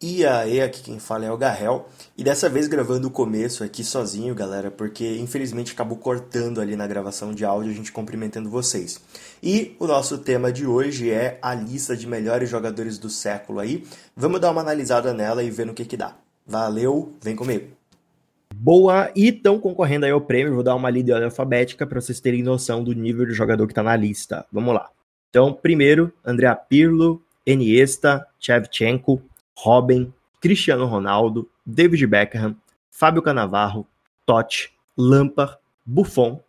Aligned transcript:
E 0.00 0.24
aí, 0.24 0.60
aqui 0.60 0.80
quem 0.80 1.00
fala 1.00 1.24
é 1.24 1.32
o 1.32 1.36
Garrel, 1.36 1.88
e 2.16 2.22
dessa 2.22 2.48
vez 2.48 2.68
gravando 2.68 3.08
o 3.08 3.10
começo 3.10 3.64
aqui 3.64 3.82
sozinho, 3.82 4.32
galera, 4.32 4.70
porque 4.70 5.18
infelizmente 5.18 5.72
acabou 5.72 5.98
cortando 5.98 6.60
ali 6.60 6.76
na 6.76 6.86
gravação 6.86 7.34
de 7.34 7.44
áudio 7.44 7.72
a 7.72 7.74
gente 7.74 7.90
cumprimentando 7.90 8.48
vocês. 8.48 9.00
E 9.42 9.74
o 9.76 9.88
nosso 9.88 10.18
tema 10.18 10.52
de 10.52 10.64
hoje 10.64 11.10
é 11.10 11.36
a 11.42 11.52
lista 11.52 11.96
de 11.96 12.06
melhores 12.06 12.48
jogadores 12.48 12.96
do 12.96 13.10
século 13.10 13.58
aí. 13.58 13.84
Vamos 14.16 14.38
dar 14.38 14.52
uma 14.52 14.60
analisada 14.60 15.12
nela 15.12 15.42
e 15.42 15.50
ver 15.50 15.66
no 15.66 15.74
que 15.74 15.84
que 15.84 15.96
dá. 15.96 16.16
Valeu, 16.46 17.12
vem 17.20 17.34
comigo. 17.34 17.66
Boa, 18.54 19.10
e 19.16 19.30
estão 19.30 19.58
concorrendo 19.58 20.06
aí 20.06 20.12
ao 20.12 20.20
prêmio, 20.20 20.54
vou 20.54 20.62
dar 20.62 20.76
uma 20.76 20.90
lida 20.90 21.24
alfabética 21.24 21.84
para 21.84 22.00
vocês 22.00 22.20
terem 22.20 22.44
noção 22.44 22.84
do 22.84 22.92
nível 22.92 23.26
de 23.26 23.32
jogador 23.32 23.66
que 23.66 23.72
está 23.72 23.82
na 23.82 23.96
lista. 23.96 24.46
Vamos 24.52 24.72
lá. 24.74 24.90
Então, 25.28 25.52
primeiro, 25.52 26.12
Andrea 26.24 26.54
Pirlo, 26.54 27.20
Iniesta, 27.44 28.24
Shevchenko, 28.38 29.20
Robin, 29.64 30.12
Cristiano 30.40 30.86
Ronaldo, 30.86 31.48
David 31.66 32.06
Beckham, 32.06 32.56
Fábio 32.90 33.22
Canavarro, 33.22 33.86
Totti, 34.26 34.70
Lampard, 34.96 35.58
Buffon, 35.84 36.40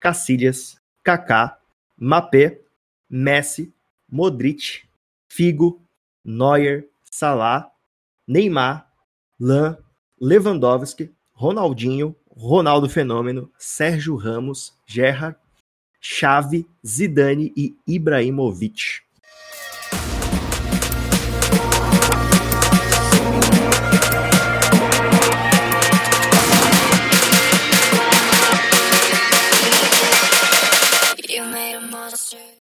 Cacilhas, 0.00 0.78
Kaká, 1.04 1.58
Mapé, 2.00 2.60
Messi, 3.08 3.72
Modric, 4.10 4.86
Figo, 5.28 5.80
Neuer, 6.24 6.86
Salah, 7.10 7.70
Neymar, 8.26 8.86
Lan, 9.40 9.76
Lewandowski, 10.20 11.10
Ronaldinho, 11.34 12.14
Ronaldo 12.36 12.88
Fenômeno, 12.88 13.50
Sérgio 13.58 14.16
Ramos, 14.16 14.74
Gerrard, 14.86 15.36
Xavi, 16.00 16.66
Zidane 16.84 17.52
e 17.56 17.76
Ibrahimovic. 17.86 19.02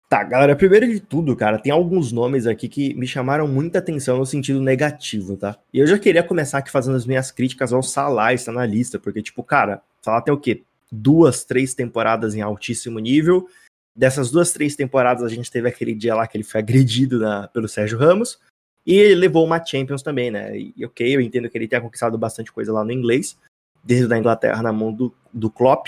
Tá, 0.09 0.23
galera, 0.23 0.55
primeiro 0.55 0.88
de 0.88 1.02
tudo, 1.02 1.36
cara, 1.36 1.59
tem 1.59 1.69
alguns 1.69 2.13
nomes 2.13 2.47
aqui 2.47 2.69
que 2.69 2.94
me 2.94 3.05
chamaram 3.05 3.45
muita 3.45 3.80
atenção 3.80 4.17
no 4.17 4.25
sentido 4.25 4.61
negativo, 4.61 5.36
tá? 5.36 5.59
E 5.73 5.80
eu 5.80 5.88
já 5.88 6.00
queria 6.00 6.23
começar 6.23 6.59
aqui 6.59 6.72
fazendo 6.72 6.95
as 6.95 7.05
minhas 7.05 7.30
críticas 7.30 7.73
ao 7.73 7.83
Salah 7.83 8.33
estar 8.33 8.53
na 8.53 8.66
lista, 8.66 8.97
porque, 8.97 9.22
tipo, 9.22 9.44
cara, 9.44 9.81
Salah 10.02 10.22
tem 10.22 10.33
o 10.33 10.39
quê? 10.39 10.63
Duas, 10.89 11.44
três 11.44 11.73
temporadas 11.73 12.35
em 12.35 12.41
altíssimo 12.41 13.00
nível. 13.00 13.50
Dessas 13.94 14.31
duas, 14.31 14.53
três 14.53 14.78
temporadas, 14.78 15.23
a 15.23 15.28
gente 15.28 15.52
teve 15.52 15.67
aquele 15.67 15.94
dia 15.94 16.16
lá 16.16 16.25
que 16.25 16.38
ele 16.38 16.45
foi 16.45 16.61
agredido 16.61 17.19
na, 17.19 17.50
pelo 17.50 17.67
Sérgio 17.67 18.00
Ramos. 18.00 18.39
E 18.85 18.94
ele 18.95 19.16
levou 19.16 19.44
uma 19.44 19.61
Champions 19.61 20.02
também, 20.02 20.31
né? 20.31 20.58
E 20.58 20.85
ok, 20.85 21.13
eu 21.13 21.19
entendo 21.19 21.50
que 21.50 21.58
ele 21.58 21.67
tenha 21.67 21.81
conquistado 21.81 22.17
bastante 22.17 22.53
coisa 22.53 22.72
lá 22.72 22.85
no 22.85 22.94
inglês, 22.94 23.38
desde 23.83 24.13
a 24.13 24.17
Inglaterra 24.17 24.63
na 24.63 24.72
mão 24.72 24.94
do, 24.94 25.13
do 25.33 25.52
Klopp. 25.52 25.88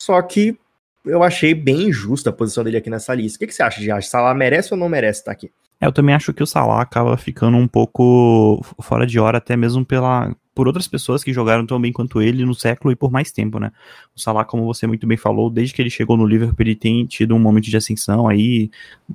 Só 0.00 0.22
que 0.22 0.58
eu 1.04 1.22
achei 1.22 1.54
bem 1.54 1.88
injusta 1.88 2.30
a 2.30 2.32
posição 2.32 2.64
dele 2.64 2.76
aqui 2.76 2.90
nessa 2.90 3.14
lista. 3.14 3.36
O 3.36 3.38
que, 3.40 3.46
que 3.46 3.54
você 3.54 3.62
acha, 3.62 3.80
Giage? 3.80 4.08
Salah 4.08 4.34
merece 4.34 4.72
ou 4.72 4.78
não 4.78 4.88
merece 4.88 5.20
estar 5.20 5.32
aqui? 5.32 5.50
É, 5.80 5.86
eu 5.86 5.92
também 5.92 6.14
acho 6.14 6.32
que 6.32 6.42
o 6.42 6.46
Salah 6.46 6.82
acaba 6.82 7.16
ficando 7.16 7.56
um 7.56 7.68
pouco 7.68 8.60
fora 8.80 9.06
de 9.06 9.18
hora, 9.18 9.38
até 9.38 9.56
mesmo 9.56 9.84
pela, 9.84 10.34
por 10.52 10.66
outras 10.66 10.88
pessoas 10.88 11.22
que 11.22 11.32
jogaram 11.32 11.64
tão 11.64 11.80
bem 11.80 11.92
quanto 11.92 12.20
ele 12.20 12.44
no 12.44 12.52
século 12.52 12.90
e 12.90 12.96
por 12.96 13.12
mais 13.12 13.30
tempo, 13.30 13.60
né? 13.60 13.70
O 14.14 14.20
Salah, 14.20 14.44
como 14.44 14.66
você 14.66 14.88
muito 14.88 15.06
bem 15.06 15.16
falou, 15.16 15.48
desde 15.48 15.72
que 15.72 15.80
ele 15.80 15.88
chegou 15.88 16.16
no 16.16 16.26
Liverpool, 16.26 16.56
ele 16.58 16.74
tem 16.74 17.06
tido 17.06 17.32
um 17.32 17.38
momento 17.38 17.66
de 17.66 17.76
ascensão 17.76 18.26
aí, 18.26 18.72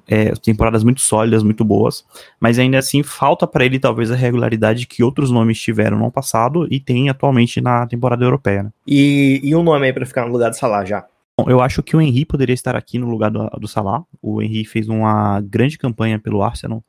é, 0.08 0.32
temporadas 0.36 0.86
muito 0.86 1.02
sólidas, 1.02 1.44
muito 1.44 1.66
boas, 1.66 2.06
mas 2.40 2.58
ainda 2.58 2.78
assim 2.78 3.04
falta 3.04 3.46
para 3.46 3.66
ele 3.66 3.78
talvez 3.78 4.10
a 4.10 4.16
regularidade 4.16 4.88
que 4.88 5.04
outros 5.04 5.30
nomes 5.30 5.60
tiveram 5.60 6.00
no 6.00 6.10
passado 6.10 6.66
e 6.72 6.80
tem 6.80 7.10
atualmente 7.10 7.60
na 7.60 7.86
temporada 7.88 8.24
europeia. 8.24 8.64
Né? 8.64 8.70
E, 8.88 9.42
e 9.44 9.54
um 9.54 9.64
nome 9.64 9.86
aí 9.86 9.92
para 9.92 10.06
ficar 10.06 10.26
no 10.26 10.32
lugar 10.32 10.50
do 10.50 10.56
Salah 10.56 10.86
já? 10.86 11.06
Bom, 11.40 11.50
eu 11.50 11.62
acho 11.62 11.82
que 11.82 11.96
o 11.96 12.02
Henry 12.02 12.26
poderia 12.26 12.54
estar 12.54 12.76
aqui 12.76 13.00
no 13.00 13.10
lugar 13.10 13.32
do, 13.32 13.50
do 13.60 13.68
Salah. 13.68 14.04
O 14.22 14.42
Henry 14.42 14.66
fez 14.66 14.88
uma 14.88 15.42
grande 15.42 15.78
campanha 15.78 16.20
pelo 16.20 16.44
Arsenal 16.44 16.84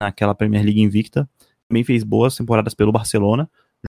naquela 0.00 0.34
Premier 0.34 0.64
League 0.64 0.80
invicta. 0.80 1.28
Também 1.68 1.82
fez 1.82 2.04
boas 2.04 2.36
temporadas 2.36 2.74
pelo 2.74 2.92
Barcelona. 2.92 3.50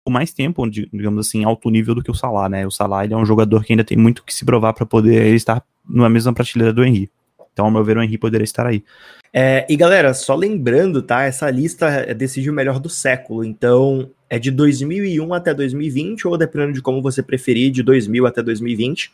Com 0.05 0.13
mais 0.13 0.33
tempo, 0.33 0.69
digamos 0.71 1.27
assim, 1.27 1.45
alto 1.45 1.69
nível 1.69 1.95
do 1.95 2.03
que 2.03 2.11
o 2.11 2.15
Salah, 2.15 2.49
né? 2.49 2.67
O 2.67 2.71
Salah 2.71 3.05
ele 3.05 3.15
é 3.15 3.17
um 3.17 3.27
jogador 3.27 3.65
que 3.65 3.73
ainda 3.73 3.85
tem 3.85 3.99
muito 3.99 4.25
que 4.25 4.33
se 4.33 4.45
provar 4.45 4.73
para 4.73 4.87
poder 4.87 5.35
estar 5.35 5.63
na 5.89 6.09
mesma 6.09 6.33
prateleira 6.33 6.73
do 6.73 6.85
Henry. 6.85 7.11
Então, 7.53 7.67
ao 7.67 7.73
meu 7.73 7.83
ver, 7.83 7.99
o 7.99 8.03
Henry 8.03 8.17
poderia 8.17 8.45
estar 8.45 8.67
aí. 8.67 8.85
É, 9.33 9.67
e 9.69 9.77
galera, 9.77 10.15
só 10.15 10.37
lembrando, 10.37 11.03
tá? 11.03 11.25
Essa 11.25 11.51
lista 11.51 12.15
decide 12.15 12.49
o 12.49 12.55
melhor 12.55 12.79
do 12.79 12.89
século. 12.89 13.45
Então, 13.45 14.09
é 14.31 14.39
de 14.39 14.51
2001 14.53 15.35
até 15.35 15.53
2020, 15.53 16.29
ou 16.29 16.39
dependendo 16.39 16.73
de 16.73 16.81
como 16.81 17.03
você 17.03 17.21
preferir, 17.21 17.73
de 17.73 17.83
2000 17.83 18.27
até 18.27 18.43
2020. 18.43 19.11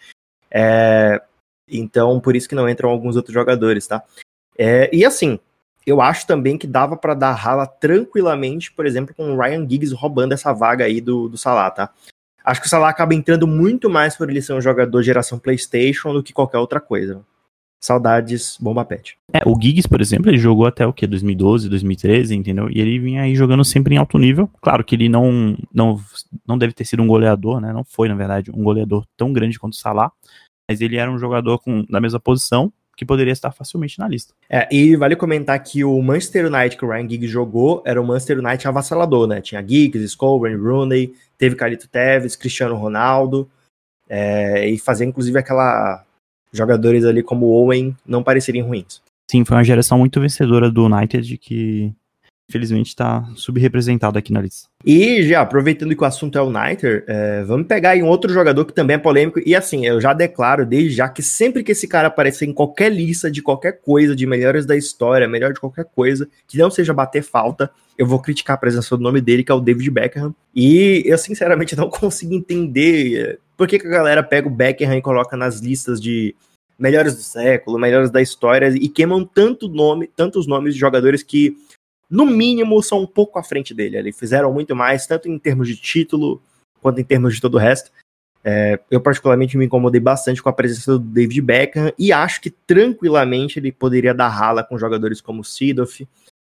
É, 0.54 1.20
então, 1.68 2.20
por 2.20 2.36
isso 2.36 2.48
que 2.48 2.54
não 2.54 2.68
entram 2.68 2.90
alguns 2.90 3.16
outros 3.16 3.34
jogadores, 3.34 3.86
tá? 3.86 4.02
É, 4.56 4.88
e 4.94 5.04
assim, 5.04 5.38
eu 5.86 6.00
acho 6.00 6.26
também 6.26 6.56
que 6.56 6.66
dava 6.66 6.96
para 6.96 7.14
dar 7.14 7.32
rala 7.32 7.66
tranquilamente, 7.66 8.72
por 8.72 8.86
exemplo, 8.86 9.14
com 9.14 9.32
o 9.32 9.40
Ryan 9.40 9.68
Giggs 9.68 9.94
roubando 9.94 10.32
essa 10.32 10.52
vaga 10.52 10.84
aí 10.84 11.00
do, 11.00 11.28
do 11.28 11.36
Salah, 11.36 11.70
tá? 11.70 11.90
Acho 12.44 12.60
que 12.60 12.66
o 12.66 12.70
Salah 12.70 12.90
acaba 12.90 13.14
entrando 13.14 13.46
muito 13.46 13.88
mais 13.90 14.16
por 14.16 14.30
ele 14.30 14.42
ser 14.42 14.52
um 14.52 14.60
jogador 14.60 15.02
geração 15.02 15.38
PlayStation 15.38 16.12
do 16.12 16.22
que 16.22 16.32
qualquer 16.32 16.58
outra 16.58 16.80
coisa. 16.80 17.22
Saudades, 17.80 18.56
bomba 18.58 18.82
pet. 18.82 19.18
É, 19.30 19.40
o 19.46 19.60
Giggs, 19.60 19.86
por 19.86 20.00
exemplo, 20.00 20.30
ele 20.30 20.38
jogou 20.38 20.64
até 20.64 20.86
o 20.86 20.92
que 20.92 21.06
2012, 21.06 21.68
2013, 21.68 22.34
entendeu? 22.34 22.70
E 22.70 22.80
ele 22.80 22.98
vinha 22.98 23.22
aí 23.22 23.34
jogando 23.34 23.62
sempre 23.62 23.94
em 23.94 23.98
alto 23.98 24.16
nível. 24.16 24.48
Claro 24.62 24.82
que 24.82 24.94
ele 24.94 25.06
não 25.06 25.54
não 25.72 26.00
não 26.48 26.56
deve 26.56 26.72
ter 26.72 26.86
sido 26.86 27.02
um 27.02 27.06
goleador, 27.06 27.60
né? 27.60 27.74
Não 27.74 27.84
foi, 27.84 28.08
na 28.08 28.14
verdade, 28.14 28.50
um 28.50 28.62
goleador 28.62 29.04
tão 29.18 29.34
grande 29.34 29.58
quanto 29.58 29.74
o 29.74 29.76
Salah, 29.76 30.10
mas 30.68 30.80
ele 30.80 30.96
era 30.96 31.10
um 31.10 31.18
jogador 31.18 31.58
com, 31.58 31.84
na 31.88 32.00
mesma 32.00 32.20
posição 32.20 32.72
que 32.96 33.04
poderia 33.04 33.32
estar 33.32 33.50
facilmente 33.50 33.98
na 33.98 34.06
lista. 34.06 34.32
É, 34.48 34.68
e 34.72 34.94
vale 34.96 35.16
comentar 35.16 35.58
que 35.62 35.84
o 35.84 36.00
Manchester 36.00 36.46
United 36.46 36.76
que 36.76 36.84
o 36.84 36.88
Ryan 36.88 37.08
Giggs 37.08 37.32
jogou 37.32 37.82
era 37.84 38.00
o 38.00 38.06
Manchester 38.06 38.38
United 38.38 38.68
avassalador, 38.68 39.26
né? 39.26 39.40
Tinha 39.40 39.66
Giggs, 39.66 40.08
Scobran, 40.08 40.56
Rooney, 40.56 41.12
teve 41.36 41.56
Carito 41.56 41.88
Tevez, 41.88 42.36
Cristiano 42.36 42.76
Ronaldo, 42.76 43.50
é, 44.08 44.68
e 44.68 44.78
fazia 44.78 45.06
inclusive 45.06 45.38
aquela 45.38 46.04
jogadores 46.52 47.04
ali 47.04 47.22
como 47.22 47.46
Owen 47.46 47.96
não 48.06 48.22
pareceriam 48.22 48.68
ruins. 48.68 49.02
Sim, 49.28 49.44
foi 49.44 49.56
uma 49.56 49.64
geração 49.64 49.98
muito 49.98 50.20
vencedora 50.20 50.70
do 50.70 50.84
United 50.84 51.36
que 51.38 51.92
infelizmente 52.48 52.88
está 52.88 53.24
subrepresentado 53.36 54.18
aqui 54.18 54.32
na 54.32 54.40
lista. 54.40 54.68
E 54.84 55.22
já 55.22 55.40
aproveitando 55.40 55.96
que 55.96 56.02
o 56.02 56.06
assunto 56.06 56.36
é 56.36 56.42
o 56.42 56.50
Niter, 56.50 57.04
é, 57.06 57.42
vamos 57.44 57.66
pegar 57.66 57.90
aí 57.90 58.02
um 58.02 58.06
outro 58.06 58.32
jogador 58.32 58.64
que 58.64 58.72
também 58.72 58.96
é 58.96 58.98
polêmico. 58.98 59.40
E 59.44 59.54
assim, 59.54 59.86
eu 59.86 60.00
já 60.00 60.12
declaro 60.12 60.66
desde 60.66 60.90
já 60.90 61.08
que 61.08 61.22
sempre 61.22 61.62
que 61.62 61.72
esse 61.72 61.88
cara 61.88 62.08
aparecer 62.08 62.46
em 62.46 62.52
qualquer 62.52 62.92
lista 62.92 63.30
de 63.30 63.40
qualquer 63.40 63.80
coisa, 63.80 64.14
de 64.14 64.26
melhores 64.26 64.66
da 64.66 64.76
história, 64.76 65.26
melhor 65.26 65.52
de 65.52 65.60
qualquer 65.60 65.86
coisa, 65.86 66.28
que 66.46 66.58
não 66.58 66.70
seja 66.70 66.92
bater 66.92 67.22
falta, 67.22 67.70
eu 67.96 68.06
vou 68.06 68.20
criticar 68.20 68.54
a 68.54 68.58
presença 68.58 68.96
do 68.96 69.02
nome 69.02 69.20
dele, 69.20 69.42
que 69.42 69.52
é 69.52 69.54
o 69.54 69.60
David 69.60 69.90
Beckham. 69.90 70.34
E 70.54 71.02
eu 71.06 71.16
sinceramente 71.16 71.74
não 71.76 71.88
consigo 71.88 72.34
entender 72.34 73.20
é, 73.20 73.38
por 73.56 73.66
que, 73.66 73.78
que 73.78 73.86
a 73.86 73.90
galera 73.90 74.22
pega 74.22 74.48
o 74.48 74.50
Beckham 74.50 74.94
e 74.94 75.02
coloca 75.02 75.36
nas 75.36 75.60
listas 75.60 76.00
de 76.00 76.34
melhores 76.78 77.14
do 77.14 77.22
século, 77.22 77.78
melhores 77.78 78.10
da 78.10 78.20
história 78.20 78.68
e 78.68 78.88
queimam 78.88 79.24
tanto 79.24 79.68
nome, 79.68 80.10
tantos 80.14 80.46
nomes 80.46 80.74
de 80.74 80.80
jogadores 80.80 81.22
que 81.22 81.56
no 82.14 82.24
mínimo, 82.24 82.80
são 82.80 83.02
um 83.02 83.06
pouco 83.06 83.40
à 83.40 83.42
frente 83.42 83.74
dele. 83.74 83.96
Eles 83.96 84.16
fizeram 84.16 84.52
muito 84.52 84.74
mais, 84.76 85.04
tanto 85.04 85.28
em 85.28 85.36
termos 85.36 85.66
de 85.66 85.76
título, 85.76 86.40
quanto 86.80 87.00
em 87.00 87.04
termos 87.04 87.34
de 87.34 87.40
todo 87.40 87.56
o 87.56 87.58
resto. 87.58 87.90
É, 88.44 88.78
eu, 88.88 89.00
particularmente, 89.00 89.58
me 89.58 89.64
incomodei 89.64 90.00
bastante 90.00 90.40
com 90.40 90.48
a 90.48 90.52
presença 90.52 90.92
do 90.92 90.98
David 91.00 91.40
Beckham 91.40 91.92
e 91.98 92.12
acho 92.12 92.40
que 92.40 92.50
tranquilamente 92.50 93.58
ele 93.58 93.72
poderia 93.72 94.14
dar 94.14 94.28
rala 94.28 94.62
com 94.62 94.78
jogadores 94.78 95.20
como 95.20 95.40
o 95.40 95.44
Sidoff, 95.44 96.06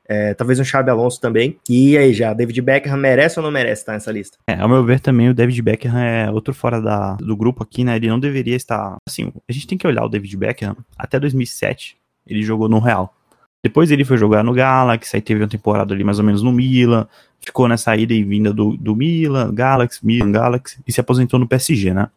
é, 0.07 0.35
talvez 0.35 0.61
um 0.61 0.65
Xabi 0.65 0.91
Alonso 0.91 1.19
também. 1.19 1.59
E 1.71 1.97
aí, 1.97 2.13
já, 2.13 2.35
David 2.35 2.61
Beckham 2.61 2.99
merece 2.99 3.39
ou 3.39 3.43
não 3.43 3.51
merece 3.51 3.81
estar 3.81 3.93
nessa 3.95 4.13
lista? 4.13 4.37
É, 4.47 4.61
ao 4.61 4.69
meu 4.69 4.85
ver 4.85 5.01
também, 5.01 5.31
o 5.31 5.35
David 5.35 5.63
Beckham 5.63 5.99
é 5.99 6.31
outro 6.31 6.53
fora 6.53 6.83
da, 6.83 7.15
do 7.15 7.35
grupo 7.35 7.63
aqui, 7.63 7.83
né? 7.83 7.97
Ele 7.97 8.09
não 8.09 8.21
deveria 8.21 8.57
estar. 8.57 8.97
Assim, 9.09 9.33
a 9.49 9.53
gente 9.53 9.67
tem 9.67 9.79
que 9.79 9.87
olhar 9.87 10.05
o 10.05 10.09
David 10.11 10.37
Beckham 10.37 10.77
até 10.99 11.19
2007. 11.19 11.97
Ele 12.27 12.43
jogou 12.43 12.69
no 12.69 12.79
Real. 12.79 13.15
Depois 13.63 13.91
ele 13.91 14.05
foi 14.05 14.17
jogar 14.17 14.45
no 14.45 14.53
Galaxy, 14.53 15.17
aí 15.17 15.23
teve 15.23 15.43
uma 15.43 15.49
temporada 15.49 15.93
ali 15.93 16.05
mais 16.05 16.19
ou 16.19 16.25
menos 16.25 16.43
no 16.43 16.53
Milan, 16.53 17.07
ficou 17.41 17.69
nessa 17.69 17.97
ida 17.97 18.15
e 18.15 18.23
vinda 18.23 18.53
do, 18.53 18.77
do 18.77 18.95
Milan, 18.95 19.53
Galaxy, 19.53 20.05
Milan, 20.05 20.33
Galaxy, 20.33 20.79
e 20.87 20.93
se 20.93 21.01
aposentou 21.01 21.39
no 21.39 21.49
PSG, 21.49 21.93
né? 21.93 22.09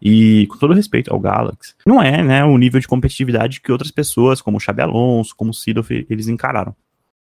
E 0.00 0.46
com 0.48 0.58
todo 0.58 0.74
respeito 0.74 1.12
ao 1.12 1.20
Galaxy, 1.20 1.74
não 1.86 2.02
é, 2.02 2.22
né, 2.22 2.44
o 2.44 2.56
nível 2.58 2.80
de 2.80 2.88
competitividade 2.88 3.60
que 3.60 3.72
outras 3.72 3.90
pessoas, 3.90 4.42
como 4.42 4.56
o 4.56 4.60
Xabi 4.60 4.82
Alonso, 4.82 5.34
como 5.36 5.50
o 5.50 5.54
Sidoff, 5.54 6.06
eles 6.10 6.28
encararam. 6.28 6.74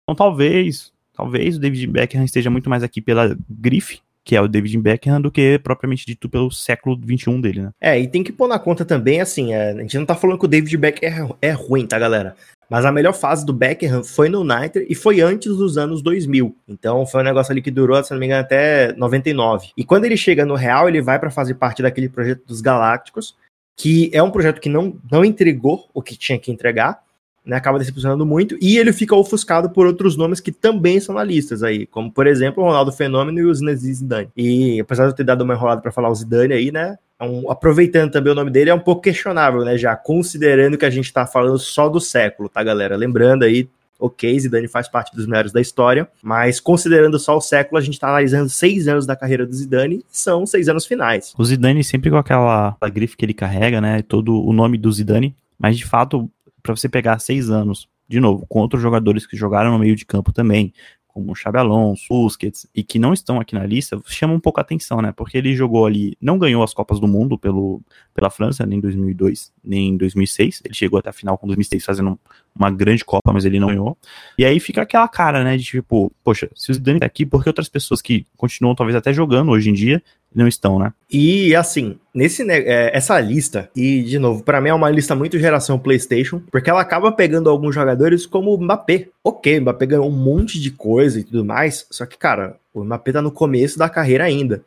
Então 0.02 0.14
talvez, 0.14 0.92
talvez 1.12 1.56
o 1.56 1.60
David 1.60 1.86
Beckham 1.86 2.24
esteja 2.24 2.50
muito 2.50 2.68
mais 2.68 2.82
aqui 2.82 3.00
pela 3.00 3.36
grife, 3.48 4.00
que 4.24 4.36
é 4.36 4.40
o 4.40 4.48
David 4.48 4.78
Beckham, 4.78 5.20
do 5.20 5.30
que 5.30 5.58
propriamente 5.58 6.06
dito 6.06 6.28
pelo 6.28 6.50
século 6.50 6.96
XXI 6.96 7.40
dele, 7.40 7.62
né? 7.62 7.70
É, 7.80 7.98
e 7.98 8.06
tem 8.06 8.22
que 8.22 8.32
pôr 8.32 8.48
na 8.48 8.58
conta 8.58 8.84
também, 8.84 9.20
assim, 9.20 9.52
é, 9.52 9.72
a 9.72 9.80
gente 9.80 9.98
não 9.98 10.06
tá 10.06 10.14
falando 10.14 10.38
que 10.38 10.44
o 10.44 10.48
David 10.48 10.76
Beckham 10.76 11.36
é, 11.40 11.48
é 11.48 11.50
ruim, 11.52 11.86
tá, 11.86 11.98
galera? 11.98 12.36
Mas 12.72 12.86
a 12.86 12.92
melhor 12.92 13.12
fase 13.12 13.44
do 13.44 13.52
Beckham 13.52 14.02
foi 14.02 14.30
no 14.30 14.40
United 14.40 14.86
e 14.88 14.94
foi 14.94 15.20
antes 15.20 15.54
dos 15.54 15.76
anos 15.76 16.00
2000. 16.00 16.56
Então 16.66 17.04
foi 17.04 17.20
um 17.20 17.24
negócio 17.24 17.52
ali 17.52 17.60
que 17.60 17.70
durou, 17.70 18.02
se 18.02 18.12
não 18.12 18.18
me 18.18 18.24
engano, 18.24 18.40
até 18.40 18.94
99. 18.94 19.68
E 19.76 19.84
quando 19.84 20.06
ele 20.06 20.16
chega 20.16 20.46
no 20.46 20.54
Real, 20.54 20.88
ele 20.88 21.02
vai 21.02 21.18
para 21.18 21.30
fazer 21.30 21.54
parte 21.54 21.82
daquele 21.82 22.08
projeto 22.08 22.46
dos 22.46 22.62
Galácticos, 22.62 23.36
que 23.76 24.10
é 24.14 24.22
um 24.22 24.30
projeto 24.30 24.58
que 24.58 24.70
não, 24.70 24.96
não 25.10 25.22
entregou 25.22 25.86
o 25.92 26.00
que 26.00 26.16
tinha 26.16 26.38
que 26.38 26.50
entregar, 26.50 27.02
né, 27.44 27.56
acaba 27.56 27.78
decepcionando 27.78 28.24
muito, 28.24 28.56
e 28.60 28.78
ele 28.78 28.92
fica 28.92 29.14
ofuscado 29.14 29.70
por 29.70 29.86
outros 29.86 30.16
nomes 30.16 30.40
que 30.40 30.52
também 30.52 31.00
são 31.00 31.14
na 31.14 31.24
lista 31.24 31.54
aí, 31.66 31.86
como 31.86 32.10
por 32.10 32.26
exemplo 32.26 32.62
o 32.62 32.66
Ronaldo 32.66 32.92
Fenômeno 32.92 33.38
e 33.38 33.44
o 33.44 33.54
Zidane. 33.54 34.28
E 34.36 34.80
apesar 34.80 35.04
de 35.04 35.10
eu 35.10 35.16
ter 35.16 35.24
dado 35.24 35.42
uma 35.42 35.54
enrolada 35.54 35.80
para 35.80 35.92
falar 35.92 36.10
o 36.10 36.14
Zidane 36.14 36.54
aí, 36.54 36.70
né, 36.70 36.96
é 37.18 37.24
um, 37.24 37.50
aproveitando 37.50 38.10
também 38.10 38.32
o 38.32 38.36
nome 38.36 38.50
dele, 38.50 38.70
é 38.70 38.74
um 38.74 38.80
pouco 38.80 39.02
questionável, 39.02 39.64
né, 39.64 39.76
já 39.76 39.96
considerando 39.96 40.78
que 40.78 40.84
a 40.84 40.90
gente 40.90 41.12
tá 41.12 41.26
falando 41.26 41.58
só 41.58 41.88
do 41.88 42.00
século, 42.00 42.48
tá 42.48 42.62
galera? 42.62 42.96
Lembrando 42.96 43.44
aí, 43.44 43.68
ok, 43.98 44.38
Zidane 44.38 44.66
faz 44.66 44.88
parte 44.88 45.14
dos 45.14 45.26
melhores 45.26 45.52
da 45.52 45.60
história, 45.60 46.08
mas 46.22 46.58
considerando 46.58 47.18
só 47.18 47.36
o 47.36 47.40
século, 47.40 47.78
a 47.78 47.80
gente 47.80 47.98
tá 47.98 48.08
analisando 48.08 48.48
seis 48.48 48.88
anos 48.88 49.06
da 49.06 49.14
carreira 49.14 49.46
do 49.46 49.54
Zidane, 49.54 50.04
são 50.08 50.44
seis 50.44 50.68
anos 50.68 50.86
finais. 50.86 51.32
O 51.38 51.44
Zidane 51.44 51.84
sempre 51.84 52.10
com 52.10 52.16
aquela 52.16 52.76
grife 52.92 53.16
que 53.16 53.24
ele 53.24 53.34
carrega, 53.34 53.80
né, 53.80 54.02
todo 54.02 54.44
o 54.44 54.52
nome 54.52 54.76
do 54.76 54.90
Zidane, 54.90 55.34
mas 55.58 55.76
de 55.76 55.84
fato 55.84 56.28
para 56.62 56.74
você 56.74 56.88
pegar 56.88 57.18
seis 57.18 57.50
anos, 57.50 57.88
de 58.08 58.20
novo, 58.20 58.46
com 58.48 58.60
outros 58.60 58.82
jogadores 58.82 59.26
que 59.26 59.36
jogaram 59.36 59.72
no 59.72 59.78
meio 59.78 59.96
de 59.96 60.04
campo 60.04 60.32
também, 60.32 60.72
como 61.12 61.32
o 61.32 61.34
Xabi 61.34 61.58
Alonso, 61.58 62.06
Busquets, 62.08 62.66
e 62.74 62.82
que 62.82 62.98
não 62.98 63.12
estão 63.12 63.38
aqui 63.38 63.54
na 63.54 63.66
lista, 63.66 64.00
chama 64.06 64.32
um 64.32 64.40
pouco 64.40 64.60
a 64.60 64.62
atenção, 64.62 65.02
né? 65.02 65.12
Porque 65.12 65.36
ele 65.36 65.54
jogou 65.54 65.84
ali, 65.84 66.16
não 66.20 66.38
ganhou 66.38 66.62
as 66.62 66.72
Copas 66.72 66.98
do 66.98 67.06
Mundo 67.06 67.38
pelo, 67.38 67.82
pela 68.14 68.30
França, 68.30 68.64
nem 68.64 68.78
em 68.78 68.80
2002, 68.80 69.52
nem 69.62 69.90
em 69.90 69.96
2006. 69.96 70.62
Ele 70.64 70.74
chegou 70.74 70.98
até 70.98 71.10
a 71.10 71.12
final 71.12 71.36
com 71.36 71.46
2006 71.46 71.84
fazendo 71.84 72.18
uma 72.54 72.70
grande 72.70 73.04
Copa, 73.04 73.30
mas 73.32 73.44
ele 73.44 73.60
não 73.60 73.68
ganhou. 73.68 73.96
E 74.38 74.44
aí 74.44 74.58
fica 74.58 74.82
aquela 74.82 75.06
cara, 75.06 75.44
né, 75.44 75.56
de 75.56 75.64
tipo, 75.64 76.10
poxa, 76.24 76.48
se 76.54 76.70
o 76.70 76.74
Zidane 76.74 77.00
tá 77.00 77.06
aqui, 77.06 77.26
por 77.26 77.42
que 77.42 77.48
outras 77.48 77.68
pessoas 77.68 78.00
que 78.00 78.26
continuam 78.36 78.74
talvez 78.74 78.96
até 78.96 79.12
jogando 79.12 79.50
hoje 79.50 79.68
em 79.68 79.74
dia 79.74 80.02
não 80.34 80.48
estão, 80.48 80.78
né? 80.78 80.92
E 81.10 81.54
assim, 81.54 81.98
nesse 82.14 82.48
é, 82.50 82.96
essa 82.96 83.18
lista, 83.20 83.70
e 83.76 84.02
de 84.02 84.18
novo, 84.18 84.42
para 84.42 84.60
mim 84.60 84.70
é 84.70 84.74
uma 84.74 84.90
lista 84.90 85.14
muito 85.14 85.38
geração 85.38 85.78
PlayStation, 85.78 86.40
porque 86.50 86.70
ela 86.70 86.80
acaba 86.80 87.12
pegando 87.12 87.50
alguns 87.50 87.74
jogadores 87.74 88.26
como 88.26 88.54
o 88.54 88.60
Mbappé. 88.60 89.08
Ok, 89.24 89.60
Mbappé 89.60 89.86
ganhou 89.86 90.08
um 90.08 90.16
monte 90.16 90.60
de 90.60 90.70
coisa 90.70 91.20
e 91.20 91.24
tudo 91.24 91.44
mais, 91.44 91.86
só 91.90 92.06
que, 92.06 92.16
cara, 92.16 92.56
o 92.72 92.82
Mbappé 92.84 93.12
tá 93.12 93.22
no 93.22 93.30
começo 93.30 93.78
da 93.78 93.88
carreira 93.88 94.24
ainda. 94.24 94.64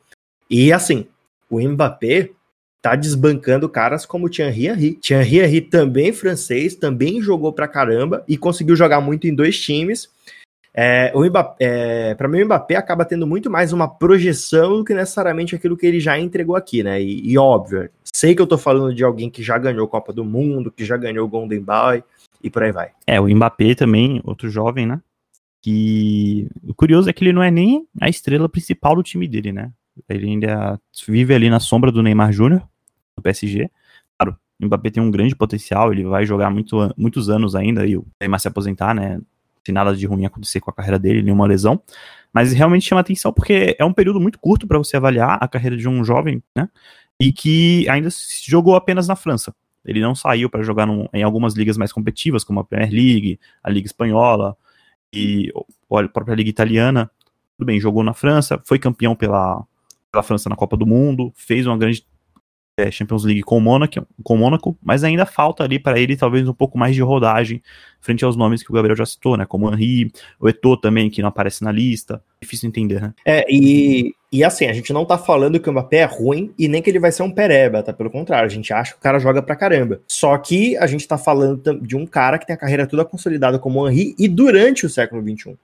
E 0.49 0.71
assim, 0.71 1.07
o 1.49 1.59
Mbappé 1.59 2.29
tá 2.81 2.95
desbancando 2.95 3.67
caras 3.67 4.05
como 4.05 4.29
Thierry 4.29 4.67
Henry. 4.67 4.93
Thierry 5.01 5.39
Henry 5.39 5.61
também 5.61 6.13
francês, 6.13 6.75
também 6.75 7.19
jogou 7.19 7.51
pra 7.51 7.67
caramba 7.67 8.23
e 8.27 8.37
conseguiu 8.37 8.75
jogar 8.75 9.01
muito 9.01 9.25
em 9.25 9.33
dois 9.33 9.59
times. 9.59 10.07
É, 10.77 11.09
o 11.15 11.23
Mbappé, 11.23 11.55
é, 11.57 12.15
para 12.15 12.27
mim, 12.27 12.41
o 12.41 12.45
Mbappé 12.45 12.75
acaba 12.75 13.05
tendo 13.05 13.25
muito 13.25 13.49
mais 13.49 13.71
uma 13.71 13.87
projeção 13.87 14.79
do 14.79 14.83
que 14.83 14.93
necessariamente 14.93 15.55
aquilo 15.55 15.77
que 15.77 15.85
ele 15.85 16.01
já 16.01 16.19
entregou 16.19 16.53
aqui, 16.53 16.83
né? 16.83 17.01
E, 17.01 17.31
e 17.31 17.37
óbvio, 17.37 17.89
sei 18.03 18.35
que 18.35 18.41
eu 18.41 18.47
tô 18.47 18.57
falando 18.57 18.93
de 18.93 19.01
alguém 19.01 19.29
que 19.29 19.41
já 19.41 19.57
ganhou 19.57 19.87
Copa 19.87 20.11
do 20.11 20.25
Mundo, 20.25 20.69
que 20.69 20.83
já 20.83 20.97
ganhou 20.97 21.29
Golden 21.29 21.61
Boy 21.61 22.03
e 22.43 22.49
por 22.49 22.61
aí 22.61 22.73
vai. 22.73 22.91
É, 23.07 23.21
o 23.21 23.33
Mbappé 23.33 23.73
também, 23.73 24.21
outro 24.25 24.49
jovem, 24.49 24.85
né? 24.85 24.99
Que 25.61 26.49
o 26.67 26.73
curioso 26.73 27.09
é 27.09 27.13
que 27.13 27.23
ele 27.23 27.31
não 27.31 27.41
é 27.41 27.49
nem 27.49 27.87
a 28.01 28.09
estrela 28.09 28.49
principal 28.49 28.97
do 28.97 29.03
time 29.03 29.29
dele, 29.29 29.53
né? 29.53 29.71
Ele 30.09 30.27
ainda 30.27 30.77
vive 31.07 31.33
ali 31.33 31.49
na 31.49 31.61
sombra 31.61 31.89
do 31.89 32.03
Neymar 32.03 32.33
Júnior, 32.33 32.61
do 33.15 33.23
PSG. 33.23 33.71
Claro, 34.19 34.37
o 34.61 34.65
Mbappé 34.65 34.89
tem 34.89 35.01
um 35.01 35.09
grande 35.09 35.37
potencial, 35.37 35.93
ele 35.93 36.03
vai 36.03 36.25
jogar 36.25 36.49
muito, 36.49 36.93
muitos 36.97 37.29
anos 37.29 37.55
ainda 37.55 37.87
e 37.87 37.95
o 37.95 38.05
Neymar 38.19 38.41
se 38.41 38.49
aposentar, 38.49 38.93
né? 38.93 39.21
Se 39.65 39.71
nada 39.71 39.95
de 39.95 40.05
ruim 40.05 40.25
acontecer 40.25 40.59
com 40.59 40.69
a 40.69 40.73
carreira 40.73 40.99
dele, 40.99 41.23
nenhuma 41.23 41.47
lesão. 41.47 41.81
Mas 42.31 42.53
realmente 42.53 42.85
chama 42.85 43.01
atenção 43.01 43.33
porque 43.33 43.75
é 43.79 43.83
um 43.85 43.93
período 43.93 44.19
muito 44.19 44.37
curto 44.37 44.67
para 44.67 44.77
você 44.77 44.97
avaliar 44.97 45.37
a 45.41 45.47
carreira 45.47 45.75
de 45.75 45.87
um 45.87 46.03
jovem, 46.03 46.43
né? 46.55 46.69
E 47.19 47.31
que 47.31 47.87
ainda 47.89 48.09
jogou 48.45 48.75
apenas 48.75 49.07
na 49.07 49.15
França. 49.15 49.55
Ele 49.85 50.01
não 50.01 50.13
saiu 50.13 50.49
para 50.49 50.63
jogar 50.63 50.85
num, 50.85 51.07
em 51.13 51.23
algumas 51.23 51.53
ligas 51.53 51.77
mais 51.77 51.91
competitivas, 51.93 52.43
como 52.43 52.59
a 52.59 52.63
Premier 52.63 52.91
League, 52.91 53.39
a 53.63 53.69
Liga 53.69 53.87
Espanhola 53.87 54.57
e 55.13 55.51
a 55.91 56.07
própria 56.09 56.35
Liga 56.35 56.49
Italiana. 56.49 57.09
Tudo 57.57 57.67
bem, 57.67 57.79
jogou 57.79 58.03
na 58.03 58.13
França, 58.13 58.61
foi 58.65 58.77
campeão 58.77 59.15
pela, 59.15 59.63
pela 60.11 60.23
França 60.23 60.49
na 60.49 60.55
Copa 60.55 60.75
do 60.75 60.85
Mundo, 60.85 61.31
fez 61.35 61.65
uma 61.65 61.77
grande 61.77 62.05
é, 62.77 62.91
Champions 62.91 63.23
League 63.23 63.41
com 63.41 63.57
o 63.57 63.61
Mônaco, 63.61 64.05
com 64.23 64.33
o 64.33 64.37
Mônaco, 64.37 64.77
mas 64.83 65.03
ainda 65.03 65.25
falta 65.25 65.63
ali 65.63 65.79
para 65.79 65.99
ele 65.99 66.17
talvez 66.17 66.47
um 66.47 66.53
pouco 66.53 66.77
mais 66.77 66.93
de 66.93 67.01
rodagem 67.01 67.61
frente 68.01 68.25
aos 68.25 68.35
nomes 68.35 68.61
que 68.61 68.69
o 68.69 68.73
Gabriel 68.73 68.97
já 68.97 69.05
citou, 69.05 69.37
né? 69.37 69.45
Como 69.45 69.67
o 69.67 69.73
Henry, 69.73 70.11
o 70.39 70.49
Eto'o 70.49 70.77
também, 70.77 71.09
que 71.09 71.21
não 71.21 71.29
aparece 71.29 71.63
na 71.63 71.71
lista. 71.71 72.21
Difícil 72.41 72.67
entender, 72.67 73.01
né? 73.01 73.13
É, 73.25 73.45
e, 73.49 74.13
e 74.31 74.43
assim, 74.43 74.65
a 74.65 74.73
gente 74.73 74.91
não 74.91 75.05
tá 75.05 75.17
falando 75.17 75.59
que 75.59 75.69
o 75.69 75.71
Mbappé 75.71 75.97
é 75.97 76.05
ruim 76.05 76.53
e 76.59 76.67
nem 76.67 76.81
que 76.81 76.89
ele 76.89 76.99
vai 76.99 77.11
ser 77.11 77.23
um 77.23 77.31
pereba, 77.31 77.81
tá? 77.81 77.93
Pelo 77.93 78.11
contrário, 78.11 78.45
a 78.45 78.53
gente 78.53 78.71
acha 78.73 78.91
que 78.91 78.99
o 78.99 79.01
cara 79.01 79.19
joga 79.19 79.41
pra 79.41 79.55
caramba. 79.55 80.01
Só 80.07 80.37
que 80.37 80.77
a 80.77 80.85
gente 80.85 81.07
tá 81.07 81.17
falando 81.17 81.79
de 81.79 81.95
um 81.95 82.05
cara 82.05 82.37
que 82.37 82.45
tem 82.45 82.53
a 82.53 82.59
carreira 82.59 82.85
toda 82.85 83.05
consolidada 83.05 83.57
como 83.57 83.81
o 83.81 83.89
Henry 83.89 84.13
e 84.19 84.27
durante 84.27 84.85
o 84.85 84.89
século 84.89 85.23
XXI. 85.23 85.55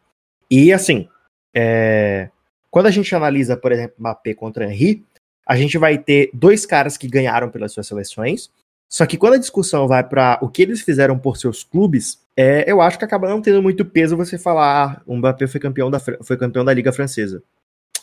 E 0.50 0.72
assim, 0.74 1.08
é... 1.54 2.30
quando 2.72 2.88
a 2.88 2.92
gente 2.92 3.14
analisa, 3.14 3.56
por 3.56 3.72
exemplo, 3.72 3.96
Mbappé 4.00 4.34
contra 4.34 4.66
Henry, 4.66 5.04
a 5.48 5.56
gente 5.56 5.78
vai 5.78 5.98
ter 5.98 6.30
dois 6.34 6.66
caras 6.66 6.98
que 6.98 7.08
ganharam 7.08 7.50
pelas 7.50 7.72
suas 7.74 7.88
seleções. 7.88 8.50
Só 8.90 9.06
que 9.06 9.18
quando 9.18 9.36
a 9.36 9.40
discussão 9.40 9.88
vai 9.88 10.04
para 10.04 10.38
o 10.42 10.50
que 10.50 10.62
eles 10.62 10.82
fizeram 10.82 11.18
por 11.18 11.38
seus 11.38 11.64
clubes, 11.64 12.20
é, 12.36 12.70
eu 12.70 12.82
acho 12.82 13.00
que 13.00 13.06
acaba 13.06 13.30
não 13.30 13.42
tendo 13.42 13.62
muito 13.62 13.86
peso 13.86 14.18
você 14.18 14.38
falar, 14.38 14.98
ah, 14.98 15.02
o 15.06 15.16
Mbappé 15.16 15.48
foi 15.48 15.60
campeão 15.60 15.90
da, 15.90 16.00
foi 16.00 16.38
campeão 16.38 16.66
da 16.66 16.74
Liga 16.74 16.92
Francesa. 16.92 17.42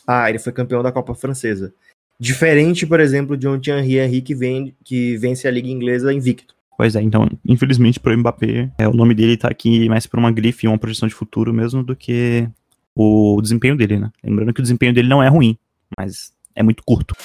Ah, 0.07 0.29
ele 0.29 0.39
foi 0.39 0.51
campeão 0.51 0.81
da 0.81 0.91
Copa 0.91 1.13
Francesa. 1.13 1.73
Diferente, 2.19 2.87
por 2.87 2.99
exemplo, 2.99 3.37
de 3.37 3.47
um 3.47 3.59
Thierry 3.59 3.97
Henry 3.97 4.21
que, 4.21 4.33
vem, 4.33 4.75
que 4.83 5.15
vence 5.17 5.47
a 5.47 5.51
Liga 5.51 5.69
Inglesa 5.69 6.11
invicto. 6.11 6.55
Pois 6.75 6.95
é, 6.95 7.01
então, 7.01 7.29
infelizmente 7.45 7.99
pro 7.99 8.17
Mbappé, 8.17 8.71
é, 8.77 8.87
o 8.87 8.93
nome 8.93 9.13
dele 9.13 9.37
tá 9.37 9.49
aqui 9.49 9.87
mais 9.89 10.07
por 10.07 10.17
uma 10.17 10.31
grife 10.31 10.67
uma 10.67 10.77
projeção 10.77 11.07
de 11.07 11.13
futuro 11.13 11.53
mesmo 11.53 11.83
do 11.83 11.95
que 11.95 12.47
o 12.95 13.39
desempenho 13.41 13.75
dele, 13.75 13.99
né? 13.99 14.11
Lembrando 14.23 14.53
que 14.53 14.59
o 14.59 14.63
desempenho 14.63 14.93
dele 14.93 15.07
não 15.07 15.21
é 15.21 15.27
ruim, 15.27 15.57
mas 15.97 16.33
é 16.55 16.63
muito 16.63 16.83
curto. 16.83 17.15